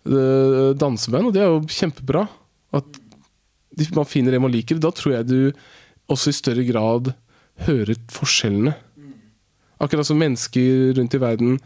[0.05, 2.27] uh, danseband, og det er jo kjempebra.
[2.77, 2.99] At
[3.97, 4.77] man finner det man liker.
[4.77, 5.39] Da tror jeg du
[6.13, 7.13] også i større grad
[7.65, 8.75] hører forskjellene.
[9.81, 11.57] Akkurat som mennesker rundt i verden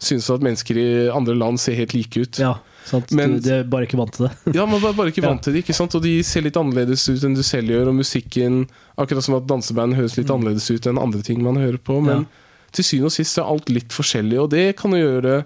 [0.00, 2.40] syns at mennesker i andre land ser helt like ut.
[2.40, 3.10] Ja, sant?
[3.12, 4.54] Men- du, er bare ikke vant til det.
[4.56, 5.94] Ja, man er bare ikke vant til det, ikke sant?
[5.94, 8.66] Og de ser litt annerledes ut enn du selv gjør, og musikken
[9.00, 12.00] Akkurat som at danseband høres litt annerledes ut enn andre ting man hører på.
[12.02, 12.26] Men Mm.
[12.26, 12.72] Ja.
[12.72, 15.38] til syvende og sist er alt litt forskjellig, og det kan jo gjøre det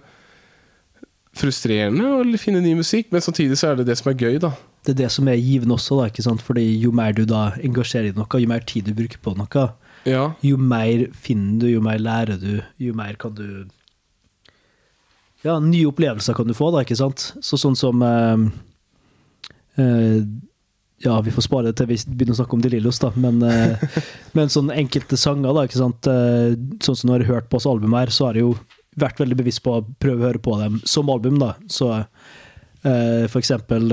[1.34, 4.52] frustrerende å finne ny musikk, men samtidig så er det det som er gøy, da.
[4.84, 6.42] Det er det som er givende også, da, ikke sant?
[6.44, 9.70] Fordi jo mer du da engasjerer i noe, jo mer tid du bruker på noe,
[10.04, 13.64] Ja, jo mer finner du, jo mer lærer du, jo mer kan du
[15.44, 17.34] Ja, nye opplevelser kan du få, da, ikke sant?
[17.44, 18.44] Så sånn som eh,
[19.82, 20.20] eh,
[21.04, 23.42] Ja, vi får spare det til vi begynner å snakke om De Lillos, da, men,
[23.44, 23.98] eh,
[24.36, 26.08] men sånn enkelte sanger, da, ikke sant?
[26.08, 26.54] Eh,
[26.84, 28.54] sånn som når jeg har hørt på oss album her, så har jeg jo
[28.96, 31.52] vært veldig bevisst på å prøve å høre på dem som album, da.
[31.68, 33.90] Så eh, for eksempel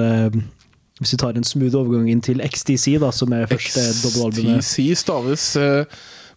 [1.01, 4.61] hvis vi tar en smooth overgang inn til XTC, da, som er første dobbeltalbumet.
[4.61, 5.45] XTC staves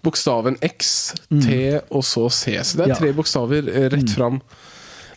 [0.04, 1.58] bokstaven X, T
[1.90, 2.56] og så C.
[2.64, 2.88] Så det er Mm.
[2.88, 2.94] Ja.
[2.94, 3.00] Mm.
[3.02, 4.40] tre bokstaver rett fram.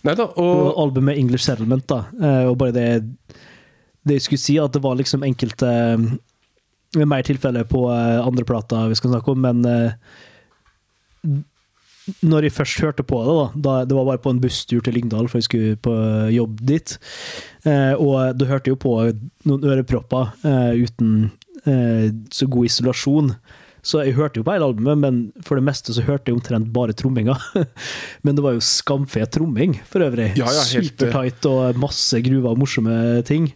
[0.05, 2.03] Nei da, Og albumet English Settlement, da.
[2.21, 2.87] Eh, Og bare det
[4.07, 8.45] Det jeg skulle si, at det var liksom enkelte eh, Mer tilfeller på eh, andre
[8.47, 9.65] plater vi skal snakke om, men
[12.23, 14.93] når jeg først hørte på det, da, da Det var bare på en busstur til
[14.95, 15.91] Lyngdal, for jeg skulle på
[16.31, 16.93] jobb dit.
[17.99, 18.93] Og da hørte jo på
[19.43, 20.31] noen ørepropper
[20.79, 21.09] uten
[22.31, 23.33] så god isolasjon.
[23.87, 26.67] Så jeg hørte jo på hele albumet, men for det meste så hørte jeg omtrent
[26.75, 27.37] bare tromminga.
[28.25, 30.33] men det var jo skamfet tromming, for øvrig.
[30.35, 30.87] Ja, ja, eh.
[30.89, 32.97] Supertight og masse gruver og morsomme
[33.27, 33.53] ting.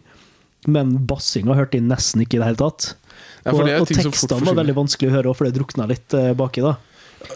[0.70, 2.94] Men bassinga hørte jeg nesten ikke i det hele tatt.
[3.42, 6.32] Ja, og er og tekstene var veldig vanskelig å høre, for det drukna litt eh,
[6.38, 6.64] baki.
[6.64, 6.76] da.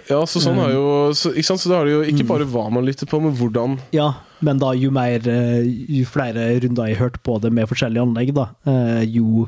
[0.09, 1.63] Ja, så sånn har jo så, ikke sant?
[1.63, 4.73] Så det har jo ikke bare hva man lytter på, men hvordan Ja, Men da,
[4.75, 9.05] jo mer eh, Jo flere runder jeg hørte på det med forskjellige anlegg, da, eh,
[9.15, 9.47] jo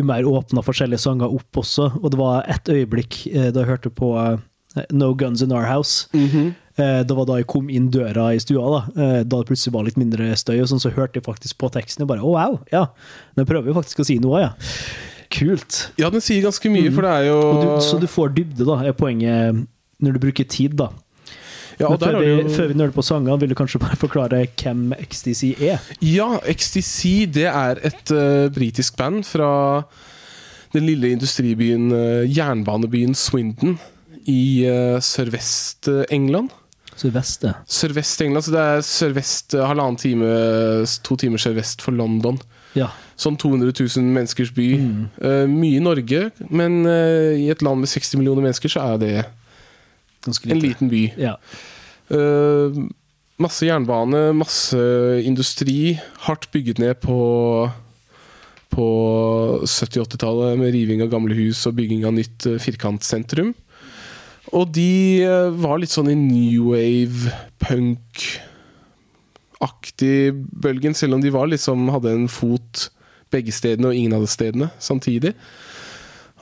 [0.00, 1.90] jo mer åpna forskjellige sanger opp også.
[2.02, 5.66] Og det var et øyeblikk eh, da jeg hørte på eh, No Guns In Our
[5.70, 6.08] House.
[6.14, 8.64] Eh, Det var da jeg kom inn døra i stua,
[8.96, 11.70] da Da det plutselig var litt mindre støy, og sånn, så hørte jeg faktisk på
[11.70, 12.02] teksten.
[12.02, 12.88] Og bare, oh, wow, ja,
[13.38, 14.50] den prøver jo faktisk å si noe, ja.
[15.34, 15.92] Kult.
[15.98, 18.80] Ja, den sier ganske mye, for det er jo du, så du får dybde, da,
[18.86, 19.64] er poenget
[20.02, 20.90] når du bruker tid, da.
[21.80, 23.98] Ja, og der før, vi, jo før vi nøler på sangene, vil du kanskje bare
[23.98, 25.82] forklare hvem XTC er?
[26.04, 29.82] Ja, XTC det er et uh, britisk band fra
[30.74, 33.78] den lille industribyen, uh, jernbanebyen Swindon
[34.30, 36.52] i uh, sørvest-England.
[36.94, 37.54] Sørvest, det.
[37.66, 40.28] Sørvest-England, så det er sørvest, eh, halvannen time,
[41.02, 42.38] to timer sørvest for London.
[42.78, 42.92] Ja.
[43.18, 44.68] Sånn 200 000 menneskers by.
[44.78, 49.12] Eh, mye i Norge, men i et land med 60 millioner mennesker så er det
[50.24, 51.06] Ganske en liten by.
[51.20, 51.36] Ja.
[52.12, 52.84] Uh,
[53.40, 54.78] masse jernbane, masse
[55.24, 55.98] industri.
[56.26, 57.18] Hardt bygget ned på
[58.74, 58.86] på
[59.62, 63.54] 70-80-tallet med riving av gamle hus og bygging av nytt eh, firkantsentrum.
[64.54, 67.30] Og de eh, var litt sånn i new wave,
[67.62, 68.34] punk-aktig
[70.34, 72.90] bølgen, selv om de var liksom hadde en fot
[73.34, 75.32] begge stedene og ingen av de stedene samtidig.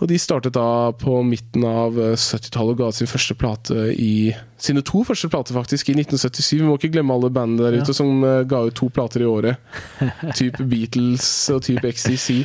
[0.03, 3.85] Og de startet da på midten av eh, 70-tallet og ga ut sin første plate
[3.95, 6.59] i Sine to første plater, faktisk, i 1977.
[6.59, 7.83] Vi må ikke glemme alle bandene der Ja.
[7.87, 9.57] ute som eh, ga ut to plater i året.
[10.39, 12.43] type Beatles og type XTC.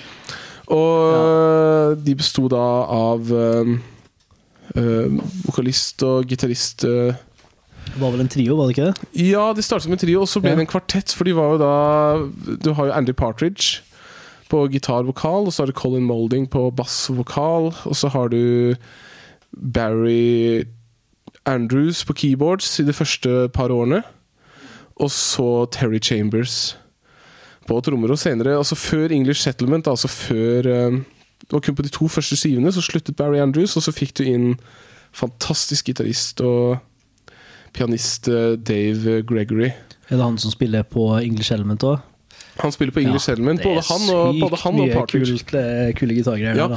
[0.74, 1.96] Og ja.
[2.06, 2.62] de besto da
[2.94, 3.74] av eh,
[4.76, 5.18] eh,
[5.48, 7.16] vokalist og gitarist eh,
[7.88, 9.12] Det var vel en trio, var det ikke det?
[9.30, 10.60] ja, de startet med en trio, og så ble Ja.
[10.60, 11.14] det en kvartett.
[11.16, 13.80] For de var jo da Du har jo Andy Partridge
[14.50, 18.76] på gitar-vokal, og så har du Colin Molding på bass-vokal, og så har du
[19.52, 20.66] Barry
[21.48, 24.02] Andrews på keyboards i de første par årene.
[24.98, 26.78] Og så Terry Chambers
[27.68, 28.12] på trommer.
[28.12, 31.00] Og senere, altså før English Settlement, altså før eh,
[31.38, 34.18] Det var kun på de to første skivene, så sluttet Barry Andrews, og så fikk
[34.18, 34.56] du inn
[35.16, 36.80] fantastisk gitarist og
[37.74, 39.70] pianist eh, Dave Gregory.
[40.10, 42.02] Er det han som spiller på English Element òg?
[42.60, 43.62] Han spiller på English Settlement.
[43.64, 45.38] Både han og, både han og Partridge.
[45.38, 46.68] Kult, eh, kule gitargreier Ja.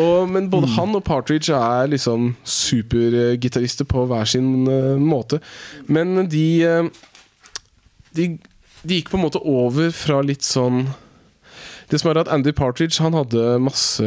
[0.00, 5.40] Og, men både han og Partridge er liksom supergitarister på hver sin uh, måte.
[5.86, 6.88] Men de, uh,
[8.16, 8.38] de
[8.84, 10.90] De gikk på en måte over fra litt sånn
[11.88, 14.04] Det som er at Andy Partridge han hadde masse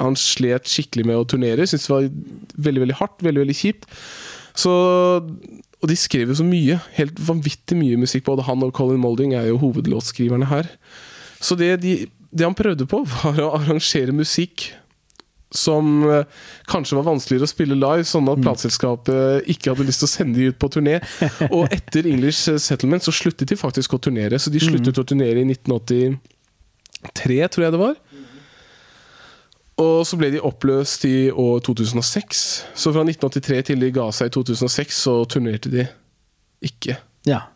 [0.00, 1.66] Han slet skikkelig med å turnere.
[1.66, 2.08] Syntes det var
[2.68, 3.86] veldig veldig hardt, veldig veldig kjipt.
[4.56, 4.72] Så,
[5.80, 6.76] og de skrev jo så mye.
[6.98, 8.26] Helt vanvittig mye musikk.
[8.26, 10.68] Både han og Colin Molding er jo hovedlåtskriverne her.
[11.40, 11.94] Så det, de,
[12.28, 14.68] det han prøvde på, var å arrangere musikk
[15.50, 16.24] som eh,
[16.70, 20.38] kanskje var vanskeligere å spille live, sånn at plateselskapet ikke hadde lyst til å sende
[20.38, 21.00] de ut på turné.
[21.56, 24.38] Og etter English Settlement så sluttet de faktisk å turnere.
[24.38, 27.98] Så de sluttet å turnere i 1983, tror jeg det var.
[29.80, 32.42] Og så ble de oppløst i år 2006.
[32.76, 35.86] Så fra 1983 til de ga seg i 2006, så turnerte de
[36.64, 36.98] ikke.
[37.28, 37.46] Ja.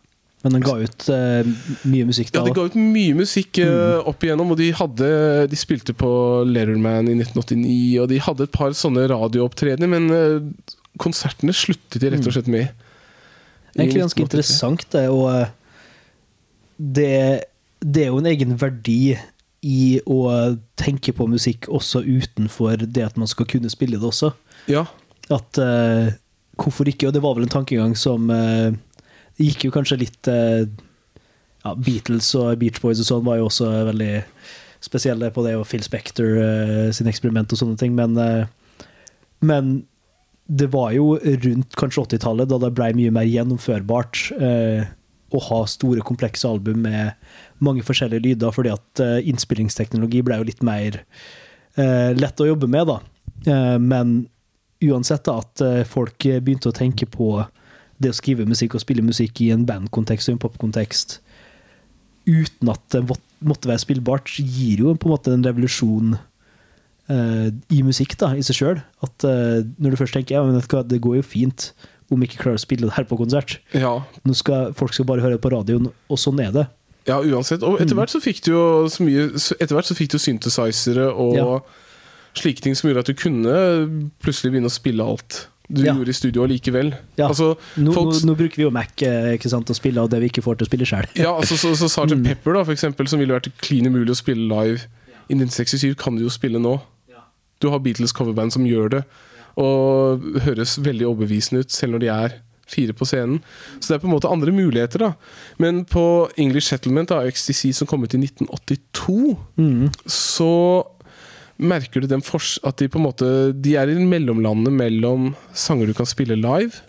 [0.45, 1.47] Men den ga ut uh,
[1.89, 2.43] mye musikk da.
[2.43, 5.07] Ja, de ga ut mye musikk eh, opp igjennom, og de, hadde,
[5.49, 6.09] de spilte på
[6.45, 7.69] Letterman i 1989,
[8.03, 12.51] og de hadde et par sånne radioopptredener, men uh, konsertene sluttet de rett og slett
[12.51, 12.69] med.
[13.73, 15.07] i Egentlig ganske interessant, det.
[15.09, 15.49] Og
[16.77, 17.09] det,
[17.81, 19.15] det er jo en egen verdi
[19.65, 20.19] i å
[20.79, 24.33] tenke på musikk også utenfor det at man skal kunne spille det også.
[24.71, 24.85] Ja,
[25.33, 26.11] At uh,
[26.59, 27.07] hvorfor ikke?
[27.07, 28.75] Og det var vel en tankegang som uh,
[29.41, 30.67] gikk jo kanskje litt uh,
[31.65, 34.13] ja, Beatles og Beach Boys og sånn var jo også veldig
[34.85, 38.85] spesielle på det, og Phil Spector uh, sin eksperiment og sånne ting, men, uh,
[39.41, 39.79] men
[40.45, 44.85] det var jo rundt kanskje 80-tallet, da det ble mye mer gjennomførbart eh,
[45.33, 47.15] å ha store, komplekse album med
[47.65, 50.99] mange forskjellige lyder, fordi at eh, innspillingsteknologi ble jo litt mer
[51.79, 52.99] uh, lett å jobbe med, da.
[53.47, 54.15] Uh, men
[54.85, 57.39] uansett da, at folk begynte å tenke på
[57.97, 61.19] det å skrive musikk og spille musikk i en bandkontekst og en popkontekst
[62.25, 63.03] uten at det
[63.45, 68.45] måtte være spillbart, gir jo på en måte en revolusjon uh, i musikk da, i
[68.45, 68.81] seg sjøl.
[69.05, 70.57] At uh, når du først tenker ja, men
[70.89, 71.69] det går jo fint
[72.11, 73.57] om ikke klarer å spille det her på konsert.
[73.73, 73.95] ja.
[74.25, 76.67] Nå skal, folk skal bare høre på radioen, og sånn er det.
[77.07, 77.61] Ja, uansett.
[77.63, 79.27] Og etter hvert så fikk du jo så mye
[79.61, 81.59] Etter hvert så fikk du synthesizere og Ja.
[82.35, 85.93] slike ting som gjorde at du kunne plutselig begynne å spille alt du Ja.
[85.93, 86.93] gjorde i studio allikevel.
[87.17, 87.27] Ja.
[87.29, 90.09] Altså, Nå, folk, nå, nå bruker vi jo Mac eh, ikke sant, og spiller av
[90.09, 91.07] det vi ikke får til å spille sjøl.
[91.15, 92.27] ja, altså, så, så Sergeant Mm.
[92.35, 94.81] Pepper, da, for eksempel, som ville vært klin umulig å spille live
[95.29, 96.79] i 1967, kan du jo spille nå.
[97.61, 99.03] Du har Beatles coverband som gjør det,
[99.61, 103.43] og høres veldig overbevisende ut, selv når de er Fire på scenen.
[103.77, 105.11] Så det er på en måte andre muligheter, da.
[105.61, 109.35] Men på English Settlement av XTC som kom ut i 1982,
[110.09, 110.81] så
[111.61, 116.09] merker du at de på en måte De er i mellomlandet mellom sanger du kan
[116.09, 116.81] spille live,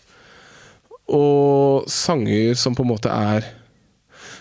[1.13, 3.45] og sanger som på en måte er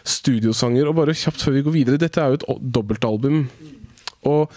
[0.07, 0.87] studiosanger.
[0.87, 3.49] Og bare kjapt før vi går videre, dette er jo et dobbeltalbum.
[4.25, 4.49] Og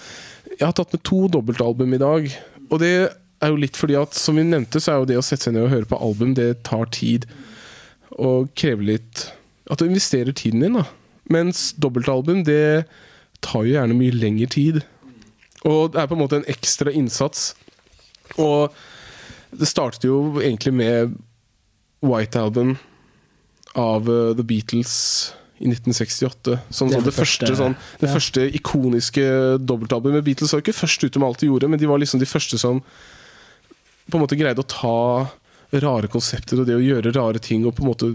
[0.54, 2.30] jeg har tatt med to dobbeltalbum i dag.
[2.70, 3.10] Og det
[3.43, 5.57] er jo litt fordi at, som vi nevnte, så er jo det å sette seg
[5.57, 7.28] ned og høre på album, det tar tid.
[8.18, 9.28] Og krever litt
[9.68, 10.86] At du investerer tiden din, da.
[11.28, 12.86] Mens dobbeltalbum, det
[13.45, 14.78] tar jo gjerne mye lengre tid.
[15.68, 17.51] Og det er på en måte en ekstra innsats.
[18.41, 18.72] Og
[19.53, 21.18] det startet jo egentlig med
[22.01, 22.78] White Album
[23.76, 24.95] av uh, The Beatles
[25.59, 26.57] i 1968.
[26.70, 28.14] Som Det sånn, det, det første, sånn, det ja.
[28.14, 29.28] første ikoniske
[29.68, 30.24] dobbeltalbumet.
[30.26, 32.61] Beatles var ikke først ute med alt de gjorde, men de var liksom de første
[32.61, 32.80] som
[34.09, 34.98] på en måte greide å ta
[35.84, 38.11] rare konsepter og det å gjøre rare ting og på en måte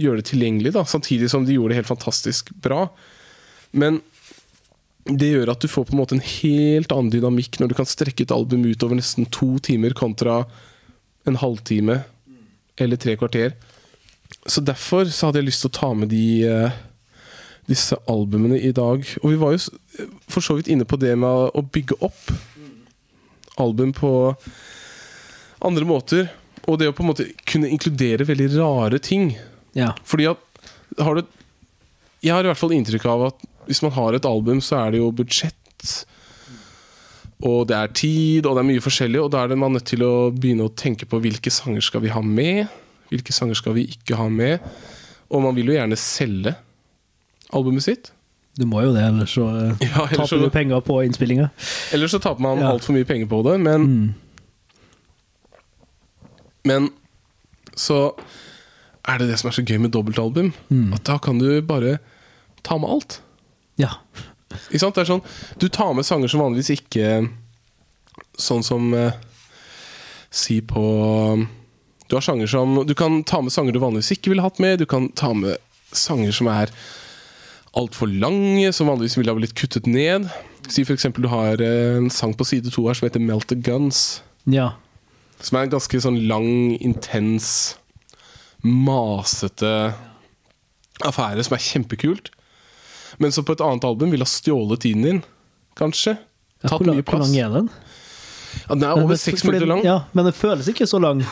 [0.00, 2.86] gjøre det tilgjengelig, da, samtidig som de gjorde det helt fantastisk bra.
[3.72, 4.00] Men
[5.08, 7.88] det gjør at du får på en måte en helt annen dynamikk når du kan
[7.88, 10.44] strekke et album ut over nesten to timer kontra
[11.28, 12.02] en halvtime
[12.80, 13.56] eller tre kvarter.
[14.46, 16.78] Så derfor så hadde jeg lyst til å ta med de eh,
[17.70, 19.04] disse albumene i dag.
[19.22, 22.32] Og vi var jo for så vidt inne på det med å bygge opp
[23.60, 24.12] album på
[25.66, 26.28] andre måter.
[26.68, 29.32] Og det å på en måte kunne inkludere veldig rare ting.
[29.76, 29.92] Ja.
[30.04, 30.38] Fordi at
[31.00, 31.22] har du
[32.22, 34.90] Jeg har i hvert fall inntrykk av at hvis man har et album, så er
[34.92, 36.04] det jo budsjett.
[37.40, 39.86] Og det er tid, og det er mye forskjellig, og da er det man nødt
[39.88, 42.66] til å begynne å tenke på hvilke sanger skal vi ha med,
[43.08, 44.60] hvilke sanger skal vi ikke ha med.
[45.32, 46.52] Og man vil jo gjerne selge
[47.56, 48.10] albumet sitt.
[48.60, 51.48] Du må jo det, ellers så eh, Ja, ellers taper du penger på innspillinga.
[51.96, 52.74] ellers så taper man Ja.
[52.74, 54.14] altfor mye penger på det, men Mm.
[56.64, 56.90] Men
[57.78, 58.10] så
[59.08, 60.52] er det det som er så gøy med dobbeltalbum.
[60.68, 60.92] Mm.
[60.96, 61.98] At da kan du bare
[62.66, 63.20] ta med alt.
[63.80, 63.96] Ja.
[64.68, 64.96] Ikke sant?
[64.98, 65.26] Det er sånn,
[65.62, 67.28] Du tar med sanger som vanligvis ikke
[68.34, 69.14] Sånn som eh,
[70.34, 70.82] Si på
[72.10, 74.82] Du har sanger som Du kan ta med sanger du vanligvis ikke ville hatt med.
[74.82, 75.56] Du kan ta med
[75.94, 76.74] sanger som er
[77.78, 80.26] altfor lange, som vanligvis ville ha blitt kuttet ned.
[80.66, 81.06] Si f.eks.
[81.14, 84.22] du har eh, en sang på side to her som heter 'Melt the Guns'.
[84.44, 84.72] ja.
[85.40, 87.76] Som er en ganske sånn lang, intens,
[88.60, 89.94] masete
[91.06, 92.28] affære som er kjempekult.
[93.20, 95.22] Men som på et annet album ville ha stjålet tiden din,
[95.80, 96.16] kanskje.
[96.60, 97.70] Ja, Tatt mye hvor lang er den?
[98.66, 99.80] Ja, den er over seks minutter lang.
[99.86, 101.22] Ja, men den føles ikke så lang.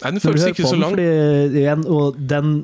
[0.00, 0.94] Nei, den føles ikke så lang.
[0.96, 1.08] Fordi,
[1.60, 2.60] igjen, og den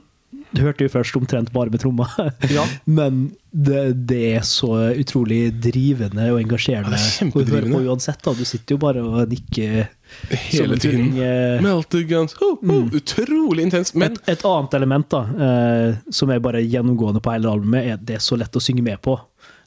[0.54, 2.06] hørte jo først omtrent bare med tromma,
[2.56, 2.64] Ja.
[2.86, 4.68] men det, det er så
[5.00, 6.96] utrolig drivende og engasjerende.
[7.00, 8.20] Ja, er å høre på uansett.
[8.24, 9.88] da, Du sitter jo bare og nikker
[10.30, 11.10] Hele tiden.
[11.12, 11.18] tulling.
[11.18, 12.04] eh.
[12.08, 12.36] Guns.
[12.40, 13.94] Oh, oh, Utrolig intens.
[13.94, 17.94] Men Et, et annet element da, eh, som er bare gjennomgående på hele albumet, er
[17.98, 19.18] at det er så lett å synge med på.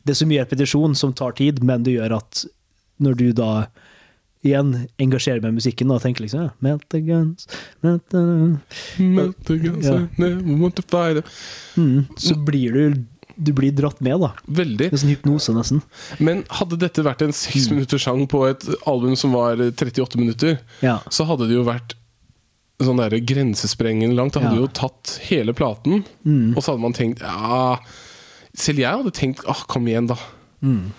[0.06, 2.46] Det er så mye repetisjon som tar tid, men det gjør at
[3.04, 3.52] når du da
[4.46, 7.48] igjen engasjerer med musikken og tenke liksom ja, Melt the guns
[7.84, 8.22] melt the...
[9.04, 9.98] Melt the guns Ja.
[10.18, 11.32] I want to fight them.
[11.76, 13.04] mm, Så blir du
[13.40, 14.34] du blir dratt med, da.
[14.52, 14.90] Veldig.
[14.90, 15.78] Det er sånn hypnose, nesten.
[16.20, 20.58] Men hadde dette vært en seks minutters sang på et album som var 38 minutter,
[20.84, 20.98] Ja.
[21.10, 21.94] så hadde det jo vært
[22.84, 24.34] sånn der grensesprengende langt.
[24.36, 24.66] Det hadde Ja.
[24.66, 26.52] jo tatt hele platen, Mm.
[26.58, 27.78] og så hadde man tenkt ja
[28.54, 30.18] Selv jeg hadde tenkt ah, kom igjen, da.
[30.62, 30.92] Mm.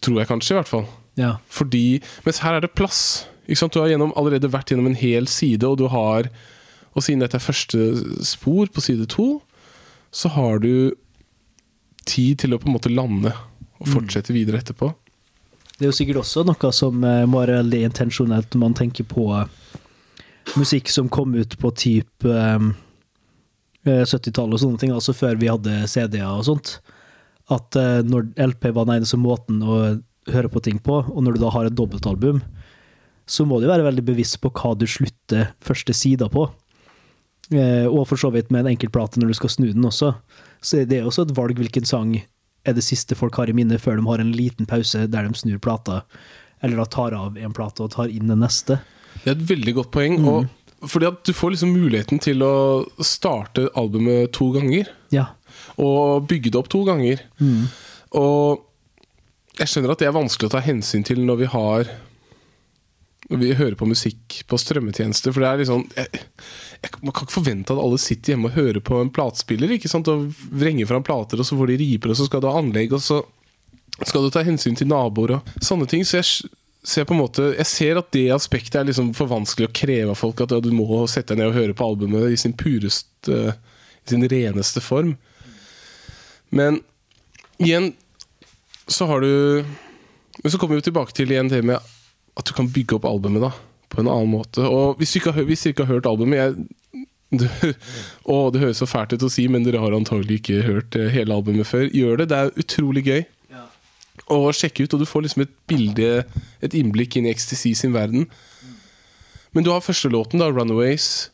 [0.00, 0.86] Tror jeg kanskje, i hvert fall.
[1.20, 1.36] Ja.
[1.48, 3.26] Fordi Mens her er det plass.
[3.46, 6.30] Du har gjennom, allerede vært gjennom en hel side, og du har
[6.94, 7.78] Og siden dette er første
[8.24, 9.42] spor på side to,
[10.14, 10.94] så har du
[12.06, 13.32] tid til å på en måte lande
[13.80, 14.92] og fortsette videre etterpå.
[15.74, 19.08] Det er jo sikkert også noe som eh, må være veldig intensjonelt når man tenker
[19.10, 19.48] på eh,
[20.54, 22.68] musikk som kom ut på type eh,
[23.88, 26.76] eh, 70-tallet og sånne ting, altså før vi hadde CD-er og sånt.
[27.50, 29.80] At eh, når LP var den eneste måten å
[30.32, 32.42] høre på ting på, og når du da har et dobbeltalbum,
[33.26, 36.46] så må du være veldig bevisst på hva du slutter første sida på.
[37.52, 40.14] Eh, og for så vidt med en enkeltplate når du skal snu den også.
[40.64, 42.16] Så det er også et valg hvilken sang
[42.64, 45.36] er det siste folk har i minne før de har en liten pause der de
[45.36, 46.02] snur plata,
[46.64, 48.78] eller da tar av en plate og tar inn den neste.
[49.22, 50.20] Det er et veldig godt poeng.
[50.28, 50.48] Og
[50.88, 54.88] fordi at Du får liksom muligheten til å starte albumet to ganger.
[55.12, 55.32] Ja.
[55.80, 57.22] Og bygge det opp to ganger.
[57.40, 57.68] Mm.
[58.20, 58.64] Og
[59.60, 61.90] jeg skjønner at det er vanskelig å ta hensyn til når vi har
[63.30, 65.32] Når vi hører på musikk på strømmetjenester.
[65.32, 66.24] For det er liksom jeg,
[66.82, 69.88] jeg, Man kan ikke forvente at alle sitter hjemme og hører på en platespiller ikke
[69.88, 70.10] sant?
[70.12, 72.92] og vrenger fram plater, og så får de riper, og så skal du ha anlegg,
[72.92, 73.22] og så
[74.02, 76.04] skal du ta hensyn til naboer og sånne ting.
[76.04, 76.50] Så jeg,
[76.98, 80.12] jeg på en måte Jeg ser at det aspektet er liksom for vanskelig å kreve
[80.12, 80.42] av folk.
[80.44, 84.26] At du må sette deg ned og høre på albumet i sin pureste I sin
[84.28, 85.14] reneste form.
[86.50, 86.82] Men
[87.62, 87.94] igjen
[88.90, 89.64] så har du
[90.42, 91.78] Men så kommer vi tilbake til igjen det med
[92.34, 93.52] at du kan bygge opp albumet da
[93.94, 94.64] på en annen måte.
[94.66, 97.04] Og hvis du ikke har, du ikke har hørt albumet jeg,
[97.40, 97.46] du,
[98.26, 101.12] å, det høres så fælt ut å si, men dere har antagelig ikke hørt eh,
[101.14, 101.86] hele albumet før.
[101.94, 102.28] Gjør det.
[102.32, 103.22] Det er utrolig gøy
[104.30, 106.10] å sjekke ut, og du får liksom et bilde,
[106.64, 108.28] et innblikk inn i Ecstasy sin verden.
[109.54, 111.30] Men du har første låten, da, 'Runaways',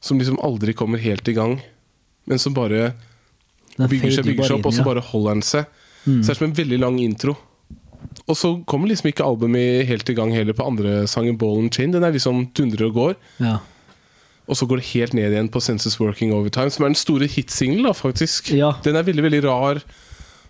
[0.00, 1.60] som liksom aldri kommer helt i gang,
[2.26, 2.94] men som bare
[3.76, 5.64] bygger seg, bygger seg opp, og så bare holder den seg.
[6.06, 7.34] Så det er som en veldig lang intro.
[8.30, 11.70] Og så kommer liksom ikke albumet helt i gang heller på andre sangen, 'Ball and
[11.74, 11.92] Chain'.
[11.92, 13.14] Den er liksom dundrer og går.
[13.40, 13.58] Ja.
[14.48, 17.26] Og så går det helt ned igjen på 'Senses Working Overtime', som er den store
[17.26, 18.52] hitsingelen, faktisk.
[18.54, 18.72] Ja.
[18.84, 19.82] Den er veldig, veldig rar,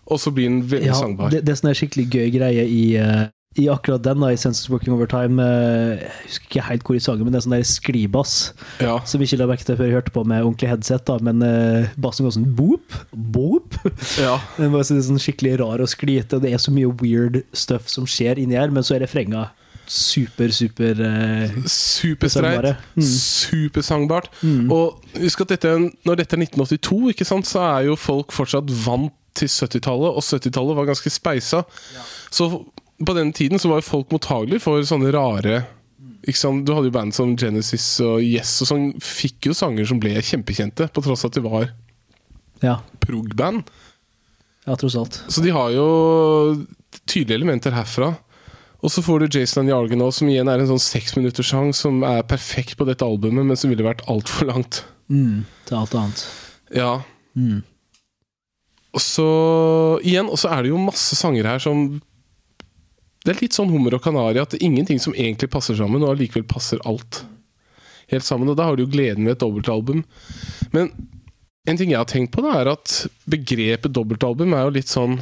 [0.06, 1.30] og så blir den veldig Ja, sangbar.
[1.30, 4.68] det, det er sånn skikkelig gøy greie i, eh, i akkurat den, da, i Senses
[4.70, 5.42] Working Overtime.
[5.42, 8.34] eh, jeg husker ikke helt hvor i sangen, men det er sånn der sklibass.
[8.82, 8.98] Ja.
[9.08, 11.44] Som vi ikke la merke til før jeg hørte på med ordentlig headset, da, men
[11.44, 13.78] uh, bassen går sånn boop, boop.
[14.20, 14.36] ja.
[14.60, 18.08] Den var sånn skikkelig rar og skliete, og det er så mye weird stuff som
[18.08, 19.48] skjer inni her, men så er refrenga
[19.86, 22.72] super, super uh, Superstreit.
[22.96, 23.04] Mm.
[23.06, 24.32] Supersangbart.
[24.74, 28.72] Og husk at dette, når dette er 1982, ikke sant, så er jo folk fortsatt
[28.84, 31.62] vant til 70-tallet, og 70-tallet var ganske speisa.
[32.32, 32.48] Så
[33.04, 35.64] på den tiden så var jo folk mottagelige for sånne rare?
[36.26, 40.16] Du hadde jo band som Genesis og Yes og sånn, fikk jo sanger som ble
[40.18, 41.68] kjempekjente, på tross av at de var
[42.64, 43.68] Ja, prog-band.
[44.66, 45.20] ja, tross alt.
[45.28, 46.66] Så de har jo
[47.06, 48.16] tydelige elementer herfra.
[48.82, 52.02] Og så får du Jason and Jargon også, som igjen er en sånn seksminutterssang som
[52.06, 54.82] er perfekt på dette albumet, men som ville vært altfor langt.
[55.08, 56.26] Mm, til alt annet.
[56.74, 56.90] Ja.
[57.38, 57.62] Mm.
[58.96, 59.28] Og så
[60.02, 62.00] igjen, og så er det jo masse sanger her som
[63.26, 66.04] Det er litt sånn hummer og kanari, at det er ingenting som egentlig passer sammen,
[66.06, 67.24] og allikevel passer alt
[68.12, 68.48] helt sammen.
[68.52, 70.04] Og da har du jo gleden ved et dobbeltalbum.
[70.72, 70.92] Men
[71.66, 72.92] en ting jeg har tenkt på, da, er at
[73.26, 75.18] begrepet dobbeltalbum er jo litt sånn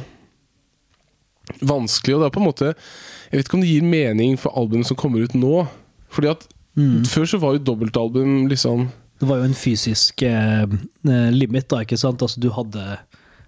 [1.65, 4.55] vanskelig, og det er på en måte Jeg vet ikke om det gir mening for
[4.57, 5.65] albumet som kommer ut nå.
[6.13, 6.45] Fordi at
[6.75, 7.05] Mm.
[7.07, 8.89] før så var jo dobbeltalbum liksom
[9.21, 10.63] Det var jo en fysisk eh,
[11.07, 12.19] eh, limit, da, ikke sant?
[12.19, 12.97] Altså, du hadde,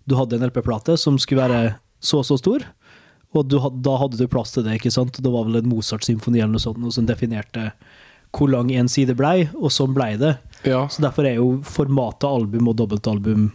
[0.07, 2.63] du hadde en LP-plate som skulle være så og så stor,
[3.35, 5.17] og du, da hadde du plass til det, ikke sant?
[5.21, 7.71] Det var vel en Mozart-symfoni eller noe sånt som definerte
[8.35, 10.35] hvor lang en side blei, og sånn blei det.
[10.67, 13.49] Ja, Så derfor er jo formatet album og dobbeltalbum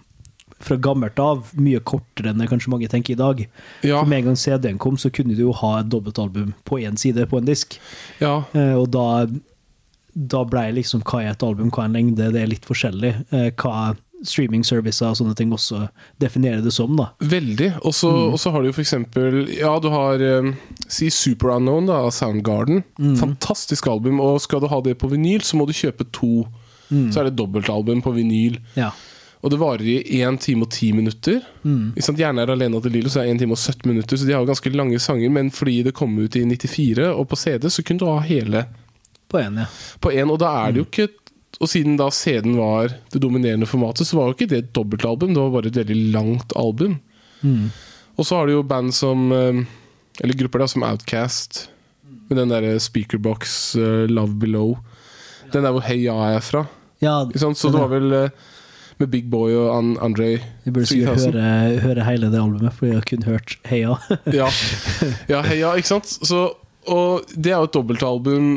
[0.63, 3.41] fra gammelt av mye kortere enn det kanskje mange tenker i dag.
[3.83, 6.79] ja, For med en gang CD-en kom, så kunne du jo ha et dobbeltalbum på
[6.87, 7.79] én side på en disk.
[8.23, 8.45] ja.
[8.55, 9.27] Eh, og da,
[10.15, 13.13] da blei liksom hva er et album, hva er en lengde, det er litt forskjellig.
[13.33, 13.95] Eh, hva
[14.27, 15.87] streaming-servicer og sånne ting også
[16.23, 17.11] definerer det som, da.
[17.19, 17.73] Veldig.
[17.83, 18.37] Og så mm.
[18.55, 20.53] har du jo eksempel Ja, du har eh,
[20.87, 22.85] Si Super Unknown da, av Soundgarden.
[23.21, 24.21] Fantastisk album.
[24.23, 26.45] Og skal du ha det på vinyl, så må du kjøpe to.
[26.93, 28.59] Så er det dobbeltalbum på vinyl.
[28.77, 28.91] Ja.
[29.43, 31.41] Og det varer i 1 time og 10 minutter.
[31.67, 31.97] Mm.
[31.99, 34.17] Gjerne er alene til Lilo, så er det 1 time og 17 minutter.
[34.17, 37.27] Så de har jo ganske lange sanger, men fordi det kom ut i 94, og
[37.29, 38.67] på CD, så kunne du ha hele
[39.33, 39.67] På én, ja.
[40.01, 40.31] på én.
[40.31, 41.09] Og da er det jo ikke
[41.61, 45.35] Og siden da CD-en var det dominerende formatet, så var jo ikke det et dobbeltalbum,
[45.35, 46.99] det var bare et veldig langt album.
[48.17, 49.65] Og så har du jo band som eh,
[50.23, 51.65] Eller grupper da som Outcast,
[52.29, 54.77] med den derre Speakerbox, eh, Love Below.
[55.53, 56.67] Den der hvor Hey Ya er fra.
[57.01, 58.31] ja Så det var vel eh,
[58.99, 62.87] med Big Boy og An Andre Vi burde sikkert høre, høre hele det albumet, for
[62.87, 63.97] jeg har kun hørt Heia.
[64.33, 64.49] Ja,
[65.29, 66.07] ja heia, ikke sant?
[66.07, 66.53] Så,
[66.87, 68.53] og det er jo et dobbeltalbum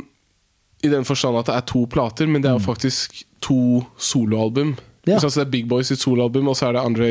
[0.86, 4.76] i den forstand at det er to plater, men det er jo faktisk to soloalbum.
[5.06, 5.20] Ja.
[5.22, 7.10] Så det er Big Boys sitt soloalbum, og så er det Andre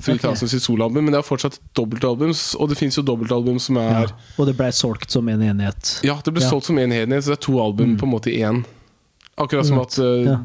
[0.00, 0.50] 3000 Ok.
[0.50, 1.04] sitt soloalbum.
[1.04, 4.06] Men det er fortsatt dobbeltalbum, og det fins jo dobbeltalbum som er Ja.
[4.38, 6.00] Og det ble solgt som en enhet.
[6.02, 6.48] Ja, det ble Ja.
[6.50, 8.64] solgt som én enhet, så det er to album på en måte i én.
[9.38, 10.38] Akkurat som at uh, Ja.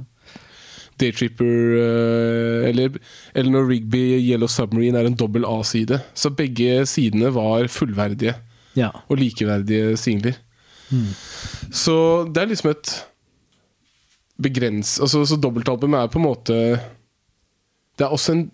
[0.97, 2.89] Daytripper uh, eller
[3.36, 5.99] Eleanor Rigby Yellow Submarine er en dobbel A-side.
[6.16, 8.36] Så begge sidene var fullverdige
[8.76, 8.91] ja.
[9.09, 10.38] og likeverdige singler.
[11.73, 11.95] Så
[12.31, 12.93] det er liksom et
[14.41, 14.97] begrens...
[14.99, 16.59] Altså, så dobbeltalbum er på en måte
[17.95, 18.45] Det er også en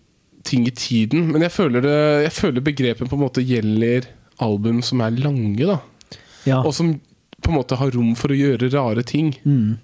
[0.46, 4.08] ting i tiden, men jeg føler, det, jeg føler begrepet på en måte gjelder
[4.42, 5.76] album som er lange, da.
[6.50, 6.64] ja.
[6.66, 6.96] Og som
[7.42, 9.36] på en måte har rom for å gjøre rare ting.
[9.46, 9.78] Mm.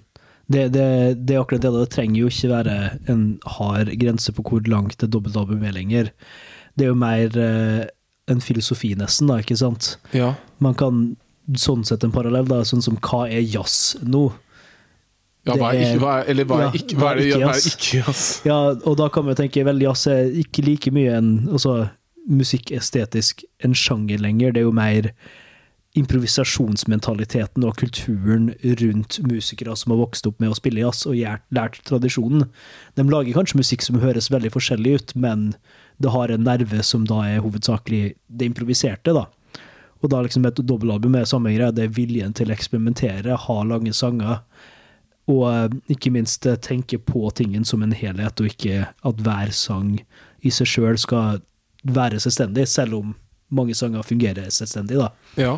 [0.48, 0.88] Det, det,
[1.28, 1.72] det er akkurat det.
[1.76, 2.76] Det trenger jo ikke være
[3.12, 3.22] en
[3.58, 6.10] hard grense på hvor langt et dobbeltalbum er lenger.
[6.74, 7.82] Det er jo mer eh,
[8.30, 9.96] en filosofi, nesten, da, ikke sant?
[10.16, 10.32] Ja.
[10.64, 11.02] Man kan
[11.56, 14.28] sånn sett en parallell, da, sånn som hva er jazz nå?
[15.48, 17.52] Ja, hva er ikke, hva er, eller hva er Ja, ikke, hva er det, hva
[17.54, 18.24] er ikke jazz?
[18.44, 21.76] Ja, og da kan jo tenke vel, jazz er ikke like mye en altså,
[22.28, 24.52] musikkestetisk en sjanger lenger.
[24.52, 25.12] Det er jo mer
[25.98, 28.50] improvisasjonsmentaliteten og kulturen
[28.82, 31.16] rundt musikere som har vokst opp med å spille jazz og
[31.54, 32.44] lært tradisjonen.
[32.98, 35.48] De lager kanskje musikk som høres veldig forskjellig ut, men
[35.98, 39.16] det har en nerve som da er hovedsakelig det improviserte.
[39.16, 39.26] da.
[39.98, 41.74] Og da liksom et dobbeltalbum er samme greie.
[41.74, 44.42] Det er viljen til å eksperimentere, ha lange sanger.
[45.28, 49.52] Og eh, ikke minst eh, tenke på tingen som en helhet, og ikke at hver
[49.54, 49.96] sang
[50.46, 51.40] i seg sjøl skal
[51.88, 53.16] være selvstendig, selv om
[53.54, 54.98] mange sanger fungerer selvstendig.
[55.00, 55.10] da.
[55.40, 55.56] Ja.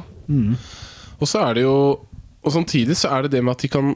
[1.19, 2.07] Og så er det jo
[2.41, 3.91] Og samtidig så er det det med at de kan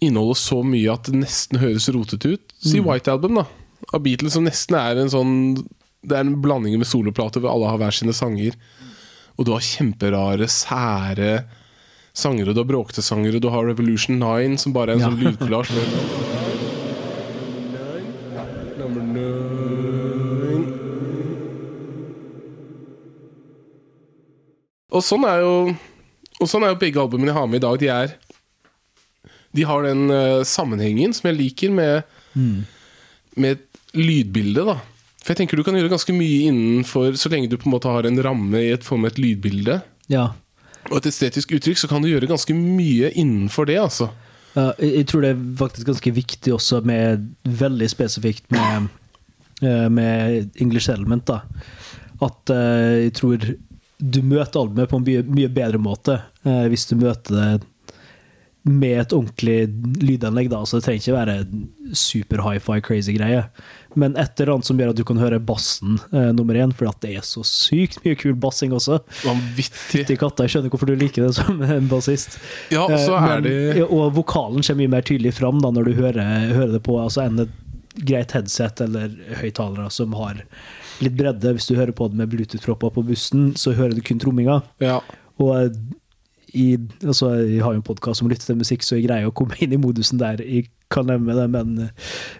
[0.00, 2.54] inneholde så mye at det nesten høres rotete ut.
[2.64, 3.44] Si White Album, da.
[3.92, 5.34] Av Beatles, som nesten er en sånn
[6.00, 8.56] Det er en blanding med soloplater hvor alle har hver sine sanger.
[9.38, 11.44] Og du har kjemperare, sære
[12.14, 13.02] sanger, og du har bråkete
[13.42, 15.08] du har Revolution 9, som bare er en Ja.
[15.10, 15.72] sånn lydkollasj.
[24.94, 25.54] Og sånn er jo
[26.42, 27.78] Og sånn er jo begge albumene jeg har med i dag.
[27.82, 28.14] De er
[29.54, 32.02] De har den uh, sammenhengen som jeg liker med
[33.36, 33.58] Med
[33.94, 34.76] lydbildet, da.
[35.24, 37.88] For jeg tenker du kan gjøre ganske mye innenfor Så lenge du på en måte
[37.88, 39.78] har en ramme i et form av et lydbilde
[40.12, 40.26] Ja.
[40.90, 44.10] og et estetisk uttrykk, så kan du gjøre ganske mye innenfor det, altså.
[44.54, 48.90] Ja, jeg tror det er faktisk ganske viktig også med veldig spesifikt med,
[49.64, 51.24] eh, med English Element.
[51.24, 51.40] da.
[52.20, 53.48] At eh, jeg tror
[53.98, 57.64] du møter albumet på en mye, mye bedre måte eh, hvis du møter det
[58.64, 59.68] med et ordentlig
[60.00, 60.48] lydanlegg.
[60.48, 63.42] da, så Det trenger ikke være super hi-fi crazy greie,
[63.94, 66.88] men et eller annet som gjør at du kan høre bassen eh, nummer én, for
[67.02, 69.02] det er så sykt mye kul bassing også.
[69.24, 69.76] Vanvittig.
[69.92, 72.38] Fytti katta, jeg skjønner hvorfor du liker det som en bassist.
[72.72, 75.60] Ja, og så Eh, er men- det ja, Og vokalen kommer mye mer tydelig fram
[75.60, 77.50] da, når du hører, hører det på altså enn et
[78.04, 79.12] greit headset eller
[79.42, 80.40] høyttalere som har
[81.04, 81.52] litt bredde.
[81.54, 84.62] Hvis du hører på det med Bluetooth-propper på bussen, så hører du kun tromminga.
[84.80, 84.98] Ja.
[85.38, 85.68] Og eh,
[86.54, 89.34] i, altså, jeg har jo en podkast som lytter til musikk, så jeg greier å
[89.34, 90.38] komme inn i modusen der.
[90.44, 91.74] Jeg kan nevne det, men,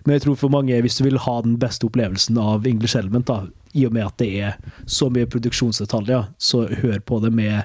[0.04, 3.26] men jeg tror for mange, hvis du vil ha den beste opplevelsen av English Element,
[3.26, 3.40] da,
[3.74, 4.56] i og med at det er
[4.86, 7.64] så mye produksjonsdetaljer, så hør på det med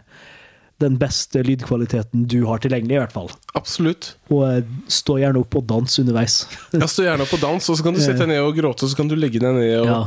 [0.79, 3.29] den beste lydkvaliteten du har tilgjengelig, i hvert fall.
[3.59, 4.13] Absolutt.
[4.31, 6.37] Og eh, stå gjerne opp og dans underveis.
[6.71, 8.93] ja, stå gjerne og dans, og så kan du sette deg ned og gråte, og
[8.93, 9.99] så kan du legge deg ned og Ja.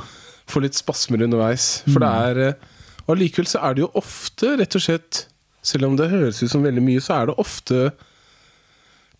[0.48, 1.82] få litt spasmer underveis.
[1.92, 2.70] For det er eh,
[3.04, 5.26] Og allikevel så er det jo ofte, rett og slett
[5.62, 7.92] Selv om det høres ut som veldig mye, så er det ofte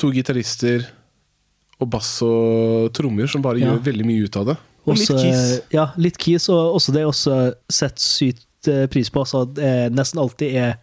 [0.00, 0.88] to gitarister
[1.82, 3.70] og bass og trommer som bare Ja.
[3.72, 4.56] gjør veldig mye ut av det.
[4.86, 5.60] Og litt keys.
[5.70, 7.36] Ja, litt keys, og også det er også
[7.70, 9.22] sett sykt eh, pris på.
[9.22, 10.78] Altså, at det nesten alltid er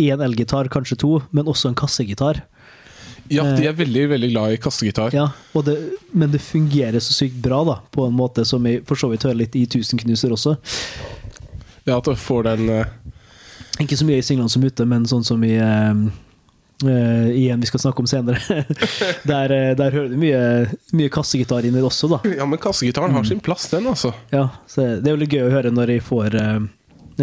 [0.00, 2.42] én elgitar, kanskje to, men også en kassegitar.
[3.28, 5.12] Ja, de er veldig, veldig glad i kassegitar.
[5.12, 5.26] Ja,
[5.56, 5.76] og det,
[6.14, 9.24] men det fungerer så sykt bra, da, på en måte som jeg for så vidt
[9.26, 10.56] hører litt i Tusenknuser også.
[11.86, 12.86] Ja, at du får den eh,
[13.82, 16.06] Ikke så mye i singlene som ute, men sånn som i uh,
[16.84, 18.40] eh, igjen vi skal snakke om senere.
[19.30, 20.42] der, eh, der hører du mye,
[20.96, 22.20] mye kassegitar inni det også, da.
[22.38, 24.14] Ja, men kassegitaren har sin plass, den, altså.
[24.32, 26.60] Ja, så det er jo litt gøy å høre når jeg får uh,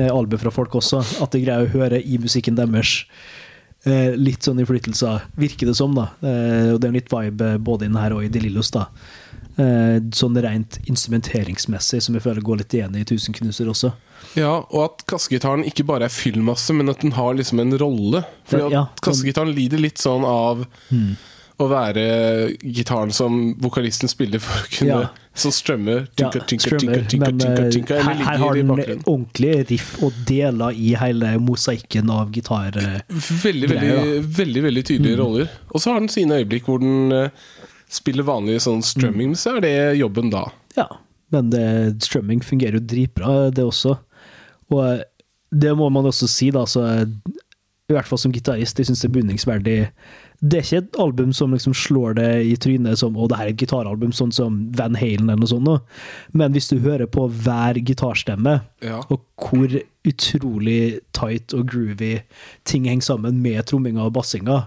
[0.09, 3.01] album fra folk også, at jeg greier å høre i musikken deres
[3.83, 6.05] litt sånn innflytelser, virker det som, da.
[6.23, 8.85] Og det er en litt vibe både inn her og i De Lillos, da.
[10.15, 13.91] Sånn rent instrumenteringsmessig, som jeg føler går litt igjen i Tusenknuser også.
[14.35, 18.23] Ja, og at kassegitaren ikke bare er fyllmasse, men at den har liksom en rolle.
[18.49, 20.65] Fordi at Ja, sånn- kassegitaren lider litt sånn av
[21.59, 25.09] å være gitaren som vokalisten spiller for å kunne Ja.
[25.35, 28.53] Så strømme Ja, tinka, tinka, strømmer, tinka, tinka, men tinka, eh, tinka, her, her har
[28.53, 32.77] den ordentlig riff og deler i hele mosaikken av gitar.
[32.77, 35.23] eh, Veldig, veldig, veldig, veldig tydelige Mm.
[35.25, 35.49] roller.
[35.73, 37.29] Og så har den sine øyeblikk hvor den eh,
[37.89, 40.45] spiller vanlig sånn strømming, men så er det jobben da.
[40.77, 40.87] Ja,
[41.31, 43.97] men det, strømming fungerer jo dritbra, det også.
[44.73, 45.03] Og eh,
[45.53, 47.05] det må man også si, da, så eh,
[47.91, 49.77] i hvert fall som gitarist, jeg syns det er beundringsverdig.
[50.43, 53.49] Det er ikke et album som liksom slår det i trynet som å, det her
[53.51, 55.67] er et gitaralbum, sånn som Van Halen eller noe sånt.
[55.67, 55.75] nå.
[56.35, 59.01] Men hvis du hører på hver gitarstemme, Ja.
[59.13, 59.75] og hvor
[60.09, 62.21] utrolig tight og groovy
[62.67, 64.63] ting henger sammen med tromminga og bassinga,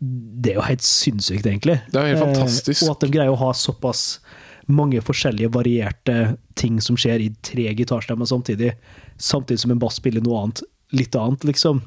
[0.00, 1.78] det er jo helt sinnssykt, egentlig.
[1.90, 2.82] Det er helt fantastisk.
[2.82, 4.18] Eh, og at de greier å ha såpass
[4.66, 8.72] mange forskjellige varierte ting som skjer i tre gitarstemmer samtidig,
[9.16, 10.62] samtidig som en bass spiller noe annet,
[10.96, 11.82] litt annet, liksom.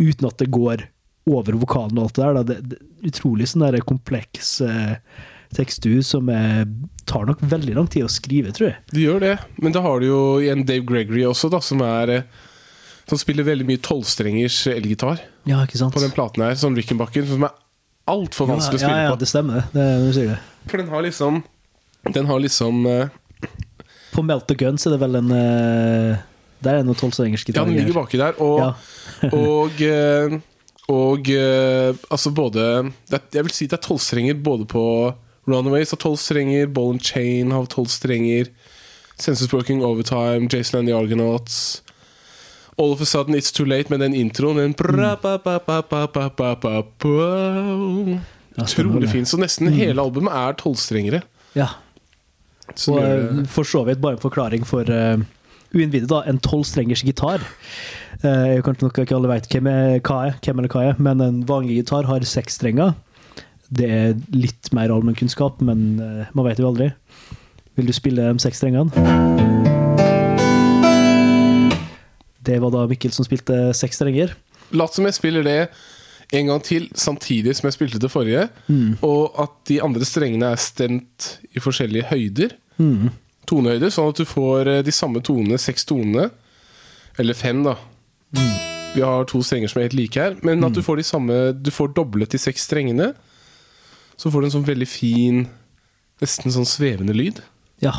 [0.00, 0.86] Uten at det går
[1.30, 2.42] over vokalen og alt det der.
[2.48, 4.96] Det, er utrolig sånn der kompleks eh,
[5.56, 6.64] tekstur som eh,
[7.08, 8.80] tar nok veldig lang tid å skrive, tror jeg.
[8.92, 12.18] Det gjør det, men da har du jo igjen Dave Gregory også, da, som er
[12.18, 12.26] eh,
[13.04, 17.52] Som spiller veldig mye tolvstrengers elgitar Ja, på den platen her, sånn Rickenbacken, som er
[18.08, 19.18] altfor vanskelig å ja, spille ja, på.
[19.20, 19.66] det stemmer.
[19.72, 20.38] Det, det, det.
[20.70, 21.42] For den har liksom
[22.12, 23.06] den har liksom uh,
[24.12, 26.16] På Melt the Guns er det vel en uh,
[26.64, 27.62] Der er det noe tolvstrengersk gitar.
[27.62, 28.32] Ja, den ligger baki der.
[28.42, 28.70] Og, ja.
[29.44, 30.40] og, uh,
[30.92, 31.20] og
[32.12, 32.62] altså både
[33.12, 34.84] er, Jeg vil si det er tolvstrenger både på
[35.48, 38.48] Runaways har tolv strenger, Ball and Chain har tolv strenger,
[39.20, 41.84] Census Working Overtime, Jason and the Argonauts
[42.76, 44.56] All of a sudden it's too late med den introen.
[44.56, 44.86] Den mm.
[48.56, 49.04] Utrolig mm.
[49.04, 49.26] ja, fin.
[49.26, 49.76] Så nesten mm.
[49.78, 51.22] hele albumet er tolvstrengere.
[51.54, 51.68] Ja.
[52.74, 55.20] Som Og eh, for så vidt bare en forklaring for uh,
[55.74, 56.22] uinnvidde, da.
[56.28, 57.44] En tolvstrengers gitar.
[58.24, 59.68] Uh, kanskje nok ikke alle vet hvem,
[60.00, 62.94] hvem eller hva er, men en vanlig gitar har seks strenger.
[63.74, 66.90] Det er litt mer allmennkunnskap, men uh, man vet jo aldri.
[67.74, 68.90] Vil du spille de seks strengene?
[72.44, 74.34] Det var da Mikkel som spilte seks strenger.
[74.74, 75.58] Lat som jeg spiller det
[76.34, 78.48] en gang til samtidig som jeg spilte det forrige,
[79.04, 82.56] og at de andre strengene er stemt i forskjellige høyder.
[83.48, 86.30] Tonehøyder, sånn at du får eh, de samme tonene, seks tonene.
[87.20, 87.76] Eller fem, da.
[88.94, 90.36] Vi har to strenger som er helt like her.
[90.46, 93.12] Men at du får de samme Du får doblet de seks strengene.
[94.16, 95.44] Så får du en sånn veldig fin,
[96.22, 97.42] nesten sånn svevende lyd.
[97.82, 97.96] Ja.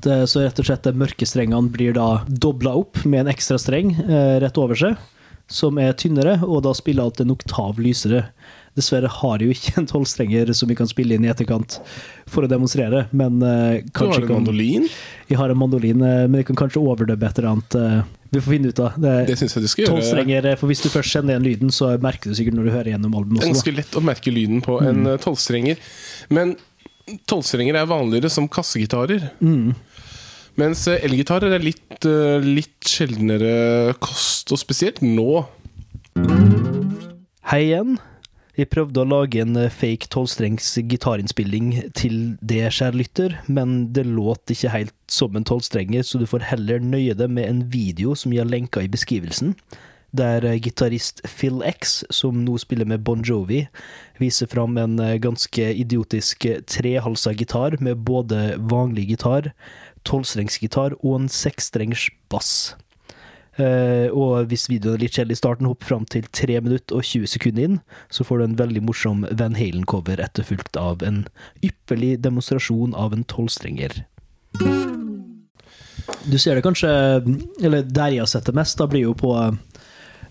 [0.00, 3.58] Det, så rett og slett de mørke strengene blir da dobla opp med en ekstra
[3.60, 4.94] streng eh, rett over seg,
[5.50, 8.28] som er tynnere, og da spiller alt en oktav lysere.
[8.78, 11.80] Dessverre har jeg jo ikke en tolvstrenger som vi kan spille inn i etterkant
[12.30, 14.86] for å demonstrere, men kanskje Du har en kan- mandolin.
[15.28, 17.74] Jeg har en mandolin, uh, men jeg kan kanskje overdubbe et eller annet.
[17.74, 19.16] Uh, vi får finne ut av det.
[19.26, 19.96] Det syns jeg du skal gjøre.
[19.96, 22.70] Tolvstrenger, eh, for hvis du først kjenner igjen lyden, så merker du sikkert når du
[22.76, 23.56] hører gjennom Det albumet er også.
[23.58, 25.76] ganske lett å merke lyden på en eh, tolvstrenger.
[26.30, 26.54] Men
[27.26, 29.32] tolvstrenger er vanligere som kassegitarer.
[30.58, 35.44] Mens eh, elgitarer er litt, eh, litt sjeldnere kost, og spesielt nå.
[37.50, 37.98] Hei igjen.
[38.58, 44.04] Jeg prøvde å lage en eh, fake tolvstrengs gitarinnspilling til det, kjære lytter, men det
[44.08, 48.16] låt ikke helt som en tolvstrenger, så du får heller nøye deg med en video
[48.18, 49.54] som jeg har lenka i beskrivelsen,
[50.10, 53.62] der gitarist Phil X, som nå spiller med Bon Jovi,
[54.18, 59.52] viser fram en ganske idiotisk eh, trehalsa gitar med både vanlig gitar,
[60.08, 62.76] tolvstrengsgitar og en seksstrengs bass.
[63.60, 67.04] Uh, og hvis videoen er litt kjedelig i starten, hopp fram til 3 minutter og
[67.04, 71.24] 20 sekunder inn, så får du en veldig morsom Van Halen-cover etterfulgt av en
[71.66, 74.04] ypperlig demonstrasjon av en tolvstrenger.
[76.30, 76.90] Du ser det kanskje
[77.62, 79.52] Eller der jeg har sett det mest, da blir jo på eh,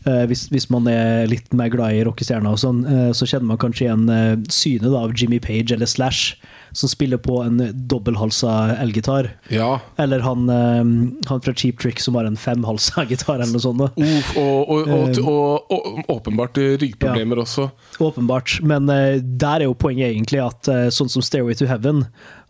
[0.05, 3.59] hvis, hvis man er litt mer glad i rockestjerner og sånn, eh, så kjenner man
[3.61, 6.37] kanskje igjen eh, synet av Jimmy Page eller Slash,
[6.71, 9.31] som spiller på en dobbelthalsa elgitar.
[9.51, 9.79] Ja.
[9.99, 10.83] Eller han, eh,
[11.29, 13.83] han fra Cheap Trick som har en femhalsa gitar, eller noe sånt.
[13.99, 17.47] Uf, og, og, og, og, åpenbart ryggproblemer ja.
[17.47, 17.69] også.
[17.99, 18.59] Åpenbart.
[18.63, 22.05] Men eh, der er jo poenget egentlig at eh, sånn som Stairway to Heaven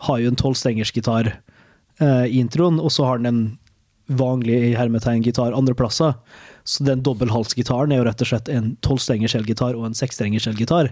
[0.09, 1.33] har jo en tolvstengers gitar
[1.99, 3.41] eh, i introen, og så har den en
[4.09, 6.15] vanlig hermetegngitar hermetegn gitar andre plasser.
[6.65, 10.91] Så den dobbelthalsgitaren er jo rett og slett en tolvstrengers elgitar og en seksstrengers elgitar.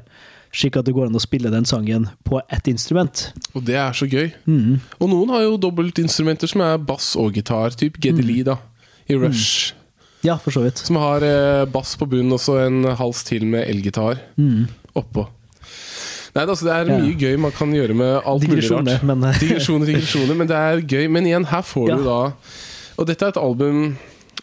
[0.56, 3.32] Slik at det går an å spille den sangen på ett instrument.
[3.54, 4.32] Og det er så gøy.
[4.48, 4.80] Mm.
[5.00, 8.46] Og noen har jo dobbeltinstrumenter som er bass og gitar, typ Geddy Mm.
[8.46, 8.58] Da,
[9.10, 9.74] i Rush.
[10.24, 10.78] Ja, for så vidt.
[10.80, 14.18] Som har eh, bass på bunnen og så en hals til med elgitar
[14.96, 15.28] oppå.
[16.36, 17.18] Nei, altså, det er mye Ja.
[17.28, 19.04] gøy man kan gjøre med alt mulig rart.
[19.04, 21.08] men Digresjoner, digresjoner, men det er gøy.
[21.10, 21.96] Men igjen, her får Ja.
[21.98, 22.34] du da
[23.00, 23.98] Og dette er et album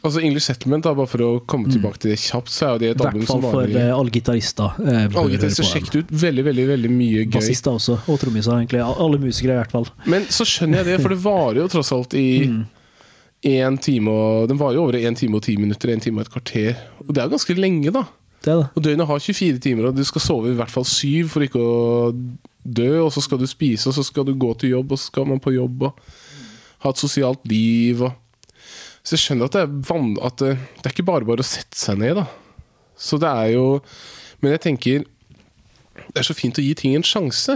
[0.04, 2.78] Altså English Settlement, da, bare for å komme tilbake til det kjapt, så er jo
[2.82, 4.74] det et i album hvert fall som for varer eh, alle gitarister.
[4.84, 6.10] eh, Alle gitarister, sjekket sjekk ut.
[6.24, 7.30] Veldig, veldig veldig mye gøy.
[7.38, 8.82] Bassister også, og trommiser, egentlig.
[8.84, 9.88] Alle musikere, i hvert fall.
[10.12, 12.64] Men så skjønner jeg det, for det varer jo tross alt i Mm.
[13.44, 16.26] én time og Den varer jo over én time og ti minutter, én time og
[16.26, 16.76] et kvarter.
[17.08, 18.04] Og det er ganske lenge, da.
[18.44, 18.68] Det det.
[18.76, 21.60] Og døgnet har 24 timer, og du skal sove i hvert fall syv for ikke
[21.60, 22.12] å
[22.64, 23.00] dø.
[23.04, 25.24] Og så skal du spise, og så skal du gå til jobb, og så skal
[25.28, 25.98] man på jobb og
[26.84, 28.02] ha et sosialt liv.
[28.04, 28.12] Og
[29.04, 31.46] så jeg skjønner at det er van at det, det er ikke bare bare å
[31.46, 32.24] sette seg ned, da.
[32.96, 33.66] Så det er jo
[34.40, 35.04] Men jeg tenker
[36.14, 37.54] det er så fint å gi ting en sjanse.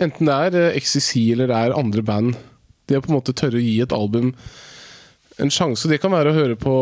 [0.00, 2.36] Enten det er eh, XCC eller det er andre band.
[2.88, 4.30] Det å på en måte tørre å gi et album
[5.38, 5.88] en sjanse.
[5.88, 6.74] Det kan være å høre på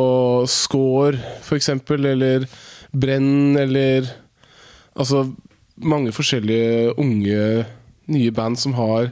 [0.50, 1.18] Score,
[1.56, 2.46] eksempel, eller
[2.92, 4.12] Brenn, eller
[4.96, 5.26] Altså
[5.76, 7.66] mange forskjellige unge,
[8.08, 9.10] nye band som har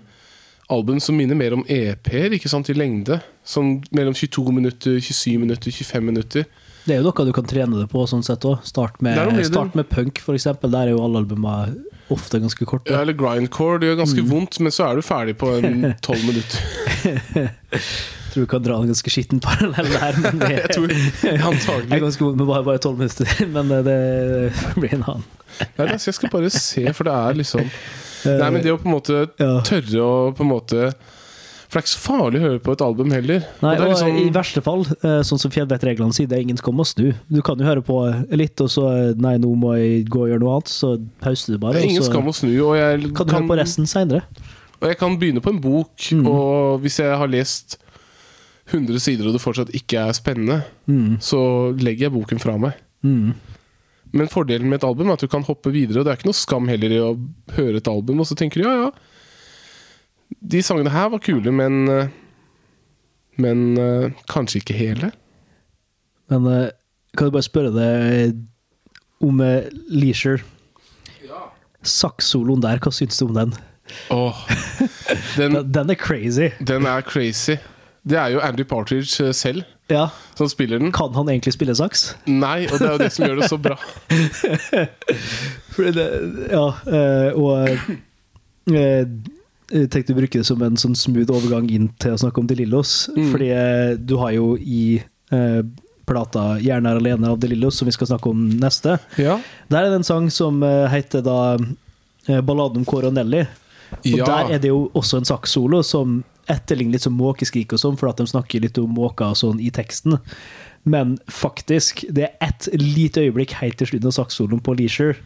[0.72, 3.20] album som minner mer om EP-er, ikke sant, i lengde.
[3.44, 6.46] Sånn mellom 22 minutter, 27 minutter, 25 minutter.
[6.84, 8.60] Det er jo noe du kan trene det på, sånn sett òg.
[8.68, 9.16] Start, med-
[9.48, 10.70] start med punk, eksempel.
[10.70, 11.78] Der er jo alle albumene
[12.12, 12.92] ofte ganske korte.
[12.92, 13.78] Ja, eller grindcore.
[13.80, 16.60] Det gjør ganske vondt, men så er du ferdig på tolv 12 minutter.
[18.34, 22.24] Tror du kan dra en ganske skitten parallell der, men det Jeg tror er ganske
[22.24, 23.46] vondt med bare, bare 12 minutter.
[23.54, 25.28] Men det, det blir en annen.
[25.78, 27.68] Nei, altså, Jeg skal bare se, for det er liksom
[28.26, 29.60] Nei, men det å på en måte Ja.
[29.66, 30.92] tørre å på en måte
[31.68, 33.40] For det er ikke så farlig å høre på et album heller.
[33.62, 36.42] Nei, og er og liksom, I verste fall, eh, sånn som fjellvettreglene sier, det er
[36.44, 37.08] ingen skam å snu.
[37.28, 37.96] Du kan jo høre på
[38.30, 40.68] litt, og så eh, Nei, nå må jeg gå og gjøre noe annet.
[40.70, 41.72] Så pauser du bare.
[41.74, 42.52] det er ingen skam å snu.
[42.68, 44.22] Og jeg kan du høre på resten seinere.
[44.80, 46.26] Og jeg kan begynne på en bok, Mm.
[46.28, 47.76] og hvis jeg har lest
[48.70, 51.18] 100 sider og det fortsatt ikke er spennende, Mm.
[51.20, 52.74] så legger jeg boken fra meg.
[53.02, 53.34] Mm.
[54.14, 56.28] Men fordelen med et album er at du kan hoppe videre, og det er ikke
[56.30, 57.10] noe skam heller i å
[57.56, 58.92] høre et album, og så tenker du ja, ja.
[60.54, 62.12] De sangene her var kule, men eh,
[63.42, 65.08] Men eh, kanskje ikke hele.
[66.30, 66.68] Men eh,
[67.18, 68.36] kan du bare spørre deg
[69.24, 69.40] om
[69.90, 70.44] Leisure?
[71.26, 71.48] Ja.
[71.82, 73.56] Sakssoloen der, hva syns du om den?
[74.14, 74.38] Oh,
[75.36, 76.52] den, Den, den er crazy.
[76.62, 77.58] den er crazy.
[78.06, 80.93] Det er jo Andy Partridge selv Ja, som spiller den.
[80.93, 82.14] Kan han egentlig spille saks?
[82.24, 83.78] Nei, og det er jo det som gjør det så bra.
[85.74, 86.05] Det,
[86.55, 87.66] ja, eh, og
[88.70, 89.09] eh,
[89.74, 92.47] jeg tenkte å bruke det som en sånn smooth overgang inn til å snakke om
[92.47, 93.09] De Lillos.
[93.16, 93.30] Mm.
[93.32, 94.85] Fordi eh, du har jo i
[95.35, 95.62] eh,
[96.07, 98.99] plata 'Gjerne er alene' av De Lillos, som vi skal snakke om neste.
[99.18, 99.41] Ja.
[99.72, 103.47] Der er det en sang som eh, heter da eh, 'Balladen om Coronelli'.
[103.95, 104.26] Og ja.
[104.26, 106.22] der er det jo også en sakssolo som
[106.53, 109.61] etterligner litt som måkeskrik og sånn, for at de snakker litt om måker og sånn
[109.61, 110.18] i teksten.
[110.84, 115.16] Men faktisk, det er ett lite øyeblikk helt til slutten av saksoloen på Leisure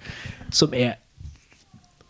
[0.54, 0.96] som er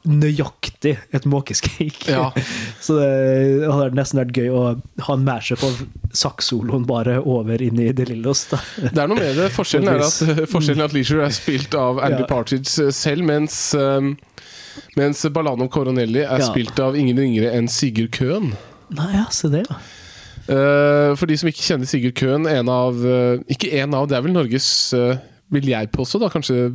[0.08, 2.04] nøyaktig et måkeskrik.
[2.08, 2.28] Ja.
[2.84, 4.60] Så det hadde nesten vært gøy å
[5.04, 5.80] ha en mashup av
[6.16, 8.46] saksoloen bare over inn i De Lillos.
[8.52, 8.60] Da.
[8.78, 9.48] Det er noe med det.
[9.56, 10.20] Forskjellen er at,
[10.54, 12.30] forskjellen er at Leisure er spilt av Andy Ja.
[12.30, 14.14] Partridge selv, mens, um,
[14.96, 16.46] mens Ballano Coronelli er Ja.
[16.52, 18.52] spilt av ingen ringere enn Sigurd Køhn.
[18.96, 19.78] Nei, ja, se det, ja.
[20.48, 24.16] Uh, for de som ikke kjenner Sigurd Køhn, en av uh, Ikke en av, det
[24.16, 25.18] er vel Norges, uh,
[25.52, 26.70] vil jeg påstå, da kanskje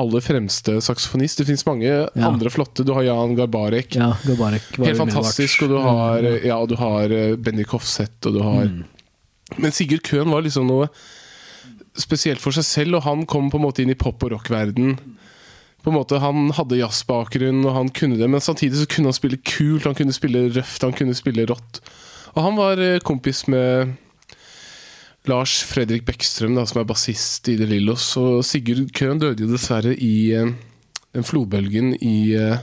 [0.00, 1.42] aller fremste saksofonist.
[1.42, 2.80] Det fins mange andre flotte.
[2.80, 3.98] Du har Jan Garbarek.
[4.00, 5.66] ja Garbarek var Helt fantastisk.
[5.66, 8.70] Og du har, ja, du har Benny Kofseth, og du har
[9.60, 10.88] Men Sigurd Køhn var liksom noe
[12.00, 14.96] spesielt for seg selv, og han kom på en måte inn i pop- og rockverden
[15.82, 19.18] På en måte, Han hadde jazzbakgrunn, og han kunne det, men samtidig så kunne han
[19.18, 21.82] spille kult, han kunne spille røft, han kunne spille rått.
[22.36, 23.96] Og han var eh, kompis med
[25.30, 28.08] Lars Fredrik Bekkstrøm, da, som er bassist i De Lillos.
[28.18, 30.54] Og Sigurd Køhn døde jo dessverre i eh,
[31.14, 32.62] den flodbølgen i, eh,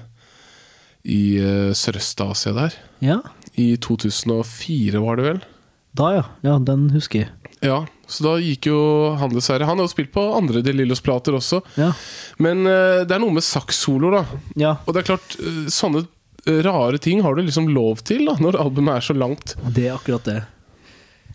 [1.08, 2.76] i eh, Sørøst-Asia der.
[3.04, 3.20] Ja,
[3.60, 5.42] I 2004, var det vel?
[6.00, 6.26] da ja.
[6.46, 7.32] Ja, den husker jeg.
[7.62, 8.78] Ja, så da gikk jo
[9.20, 9.66] han dessverre.
[9.68, 11.60] Han har jo spilt på andre De Lillos-plater også.
[11.76, 11.90] Ja.
[12.40, 14.40] Men eh, det er noe med sakssoloer, da.
[14.62, 14.72] ja.
[14.88, 16.06] Og det er klart, eh, sånne
[16.48, 19.58] eh, rare ting har du liksom lov til da når albumet er så langt.
[19.76, 20.38] Det er akkurat det.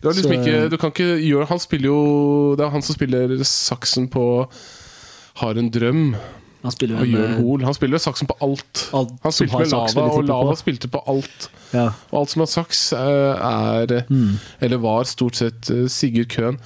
[0.01, 2.83] Du, har liksom Så- ikke, du kan ikke gjøre Han spiller jo Det er han
[2.83, 4.25] som spiller saksen på
[5.39, 6.01] Har en drøm
[6.65, 7.63] Han spiller og jo Jørn en, Hoel.
[7.67, 8.85] Han spiller saksen på alt.
[8.97, 10.59] alt Han spilte med Lava, og Lava på.
[10.63, 11.49] spilte på alt.
[11.75, 11.87] Ja.
[12.11, 14.39] Og alt som har saks, eh, er Mm.
[14.61, 16.57] Eller var stort sett eh, Sigurd Køhn.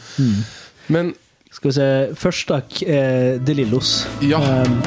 [0.88, 1.14] Men
[1.52, 2.62] Skal vi se Først, da.
[2.86, 4.08] Eh, De Lillos.
[4.22, 4.40] Ja.
[4.64, 4.82] Um,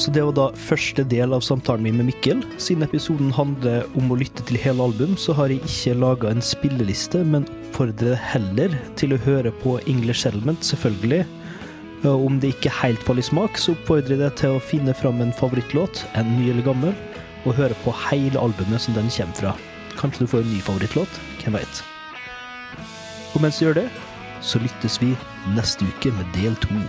[0.00, 2.40] så det var da første del av samtalen min med Mikkel.
[2.62, 6.40] Siden episoden handler om å lytte til hele album, så har jeg ikke laga en
[6.44, 11.26] spilleliste, men oppfordrer heller til å høre på English Settlement, selvfølgelig.
[12.08, 14.96] Og om det ikke helt faller i smak, så oppfordrer jeg deg til å finne
[14.96, 16.96] fram en favorittlåt, en ny eller gammel,
[17.44, 19.52] og høre på hele albumet som den kommer fra.
[20.00, 21.84] Kanskje du får en ny favorittlåt, hvem veit.
[23.34, 23.90] Og mens du gjør det,
[24.40, 25.12] så lyttes vi
[25.52, 26.80] neste uke med del to.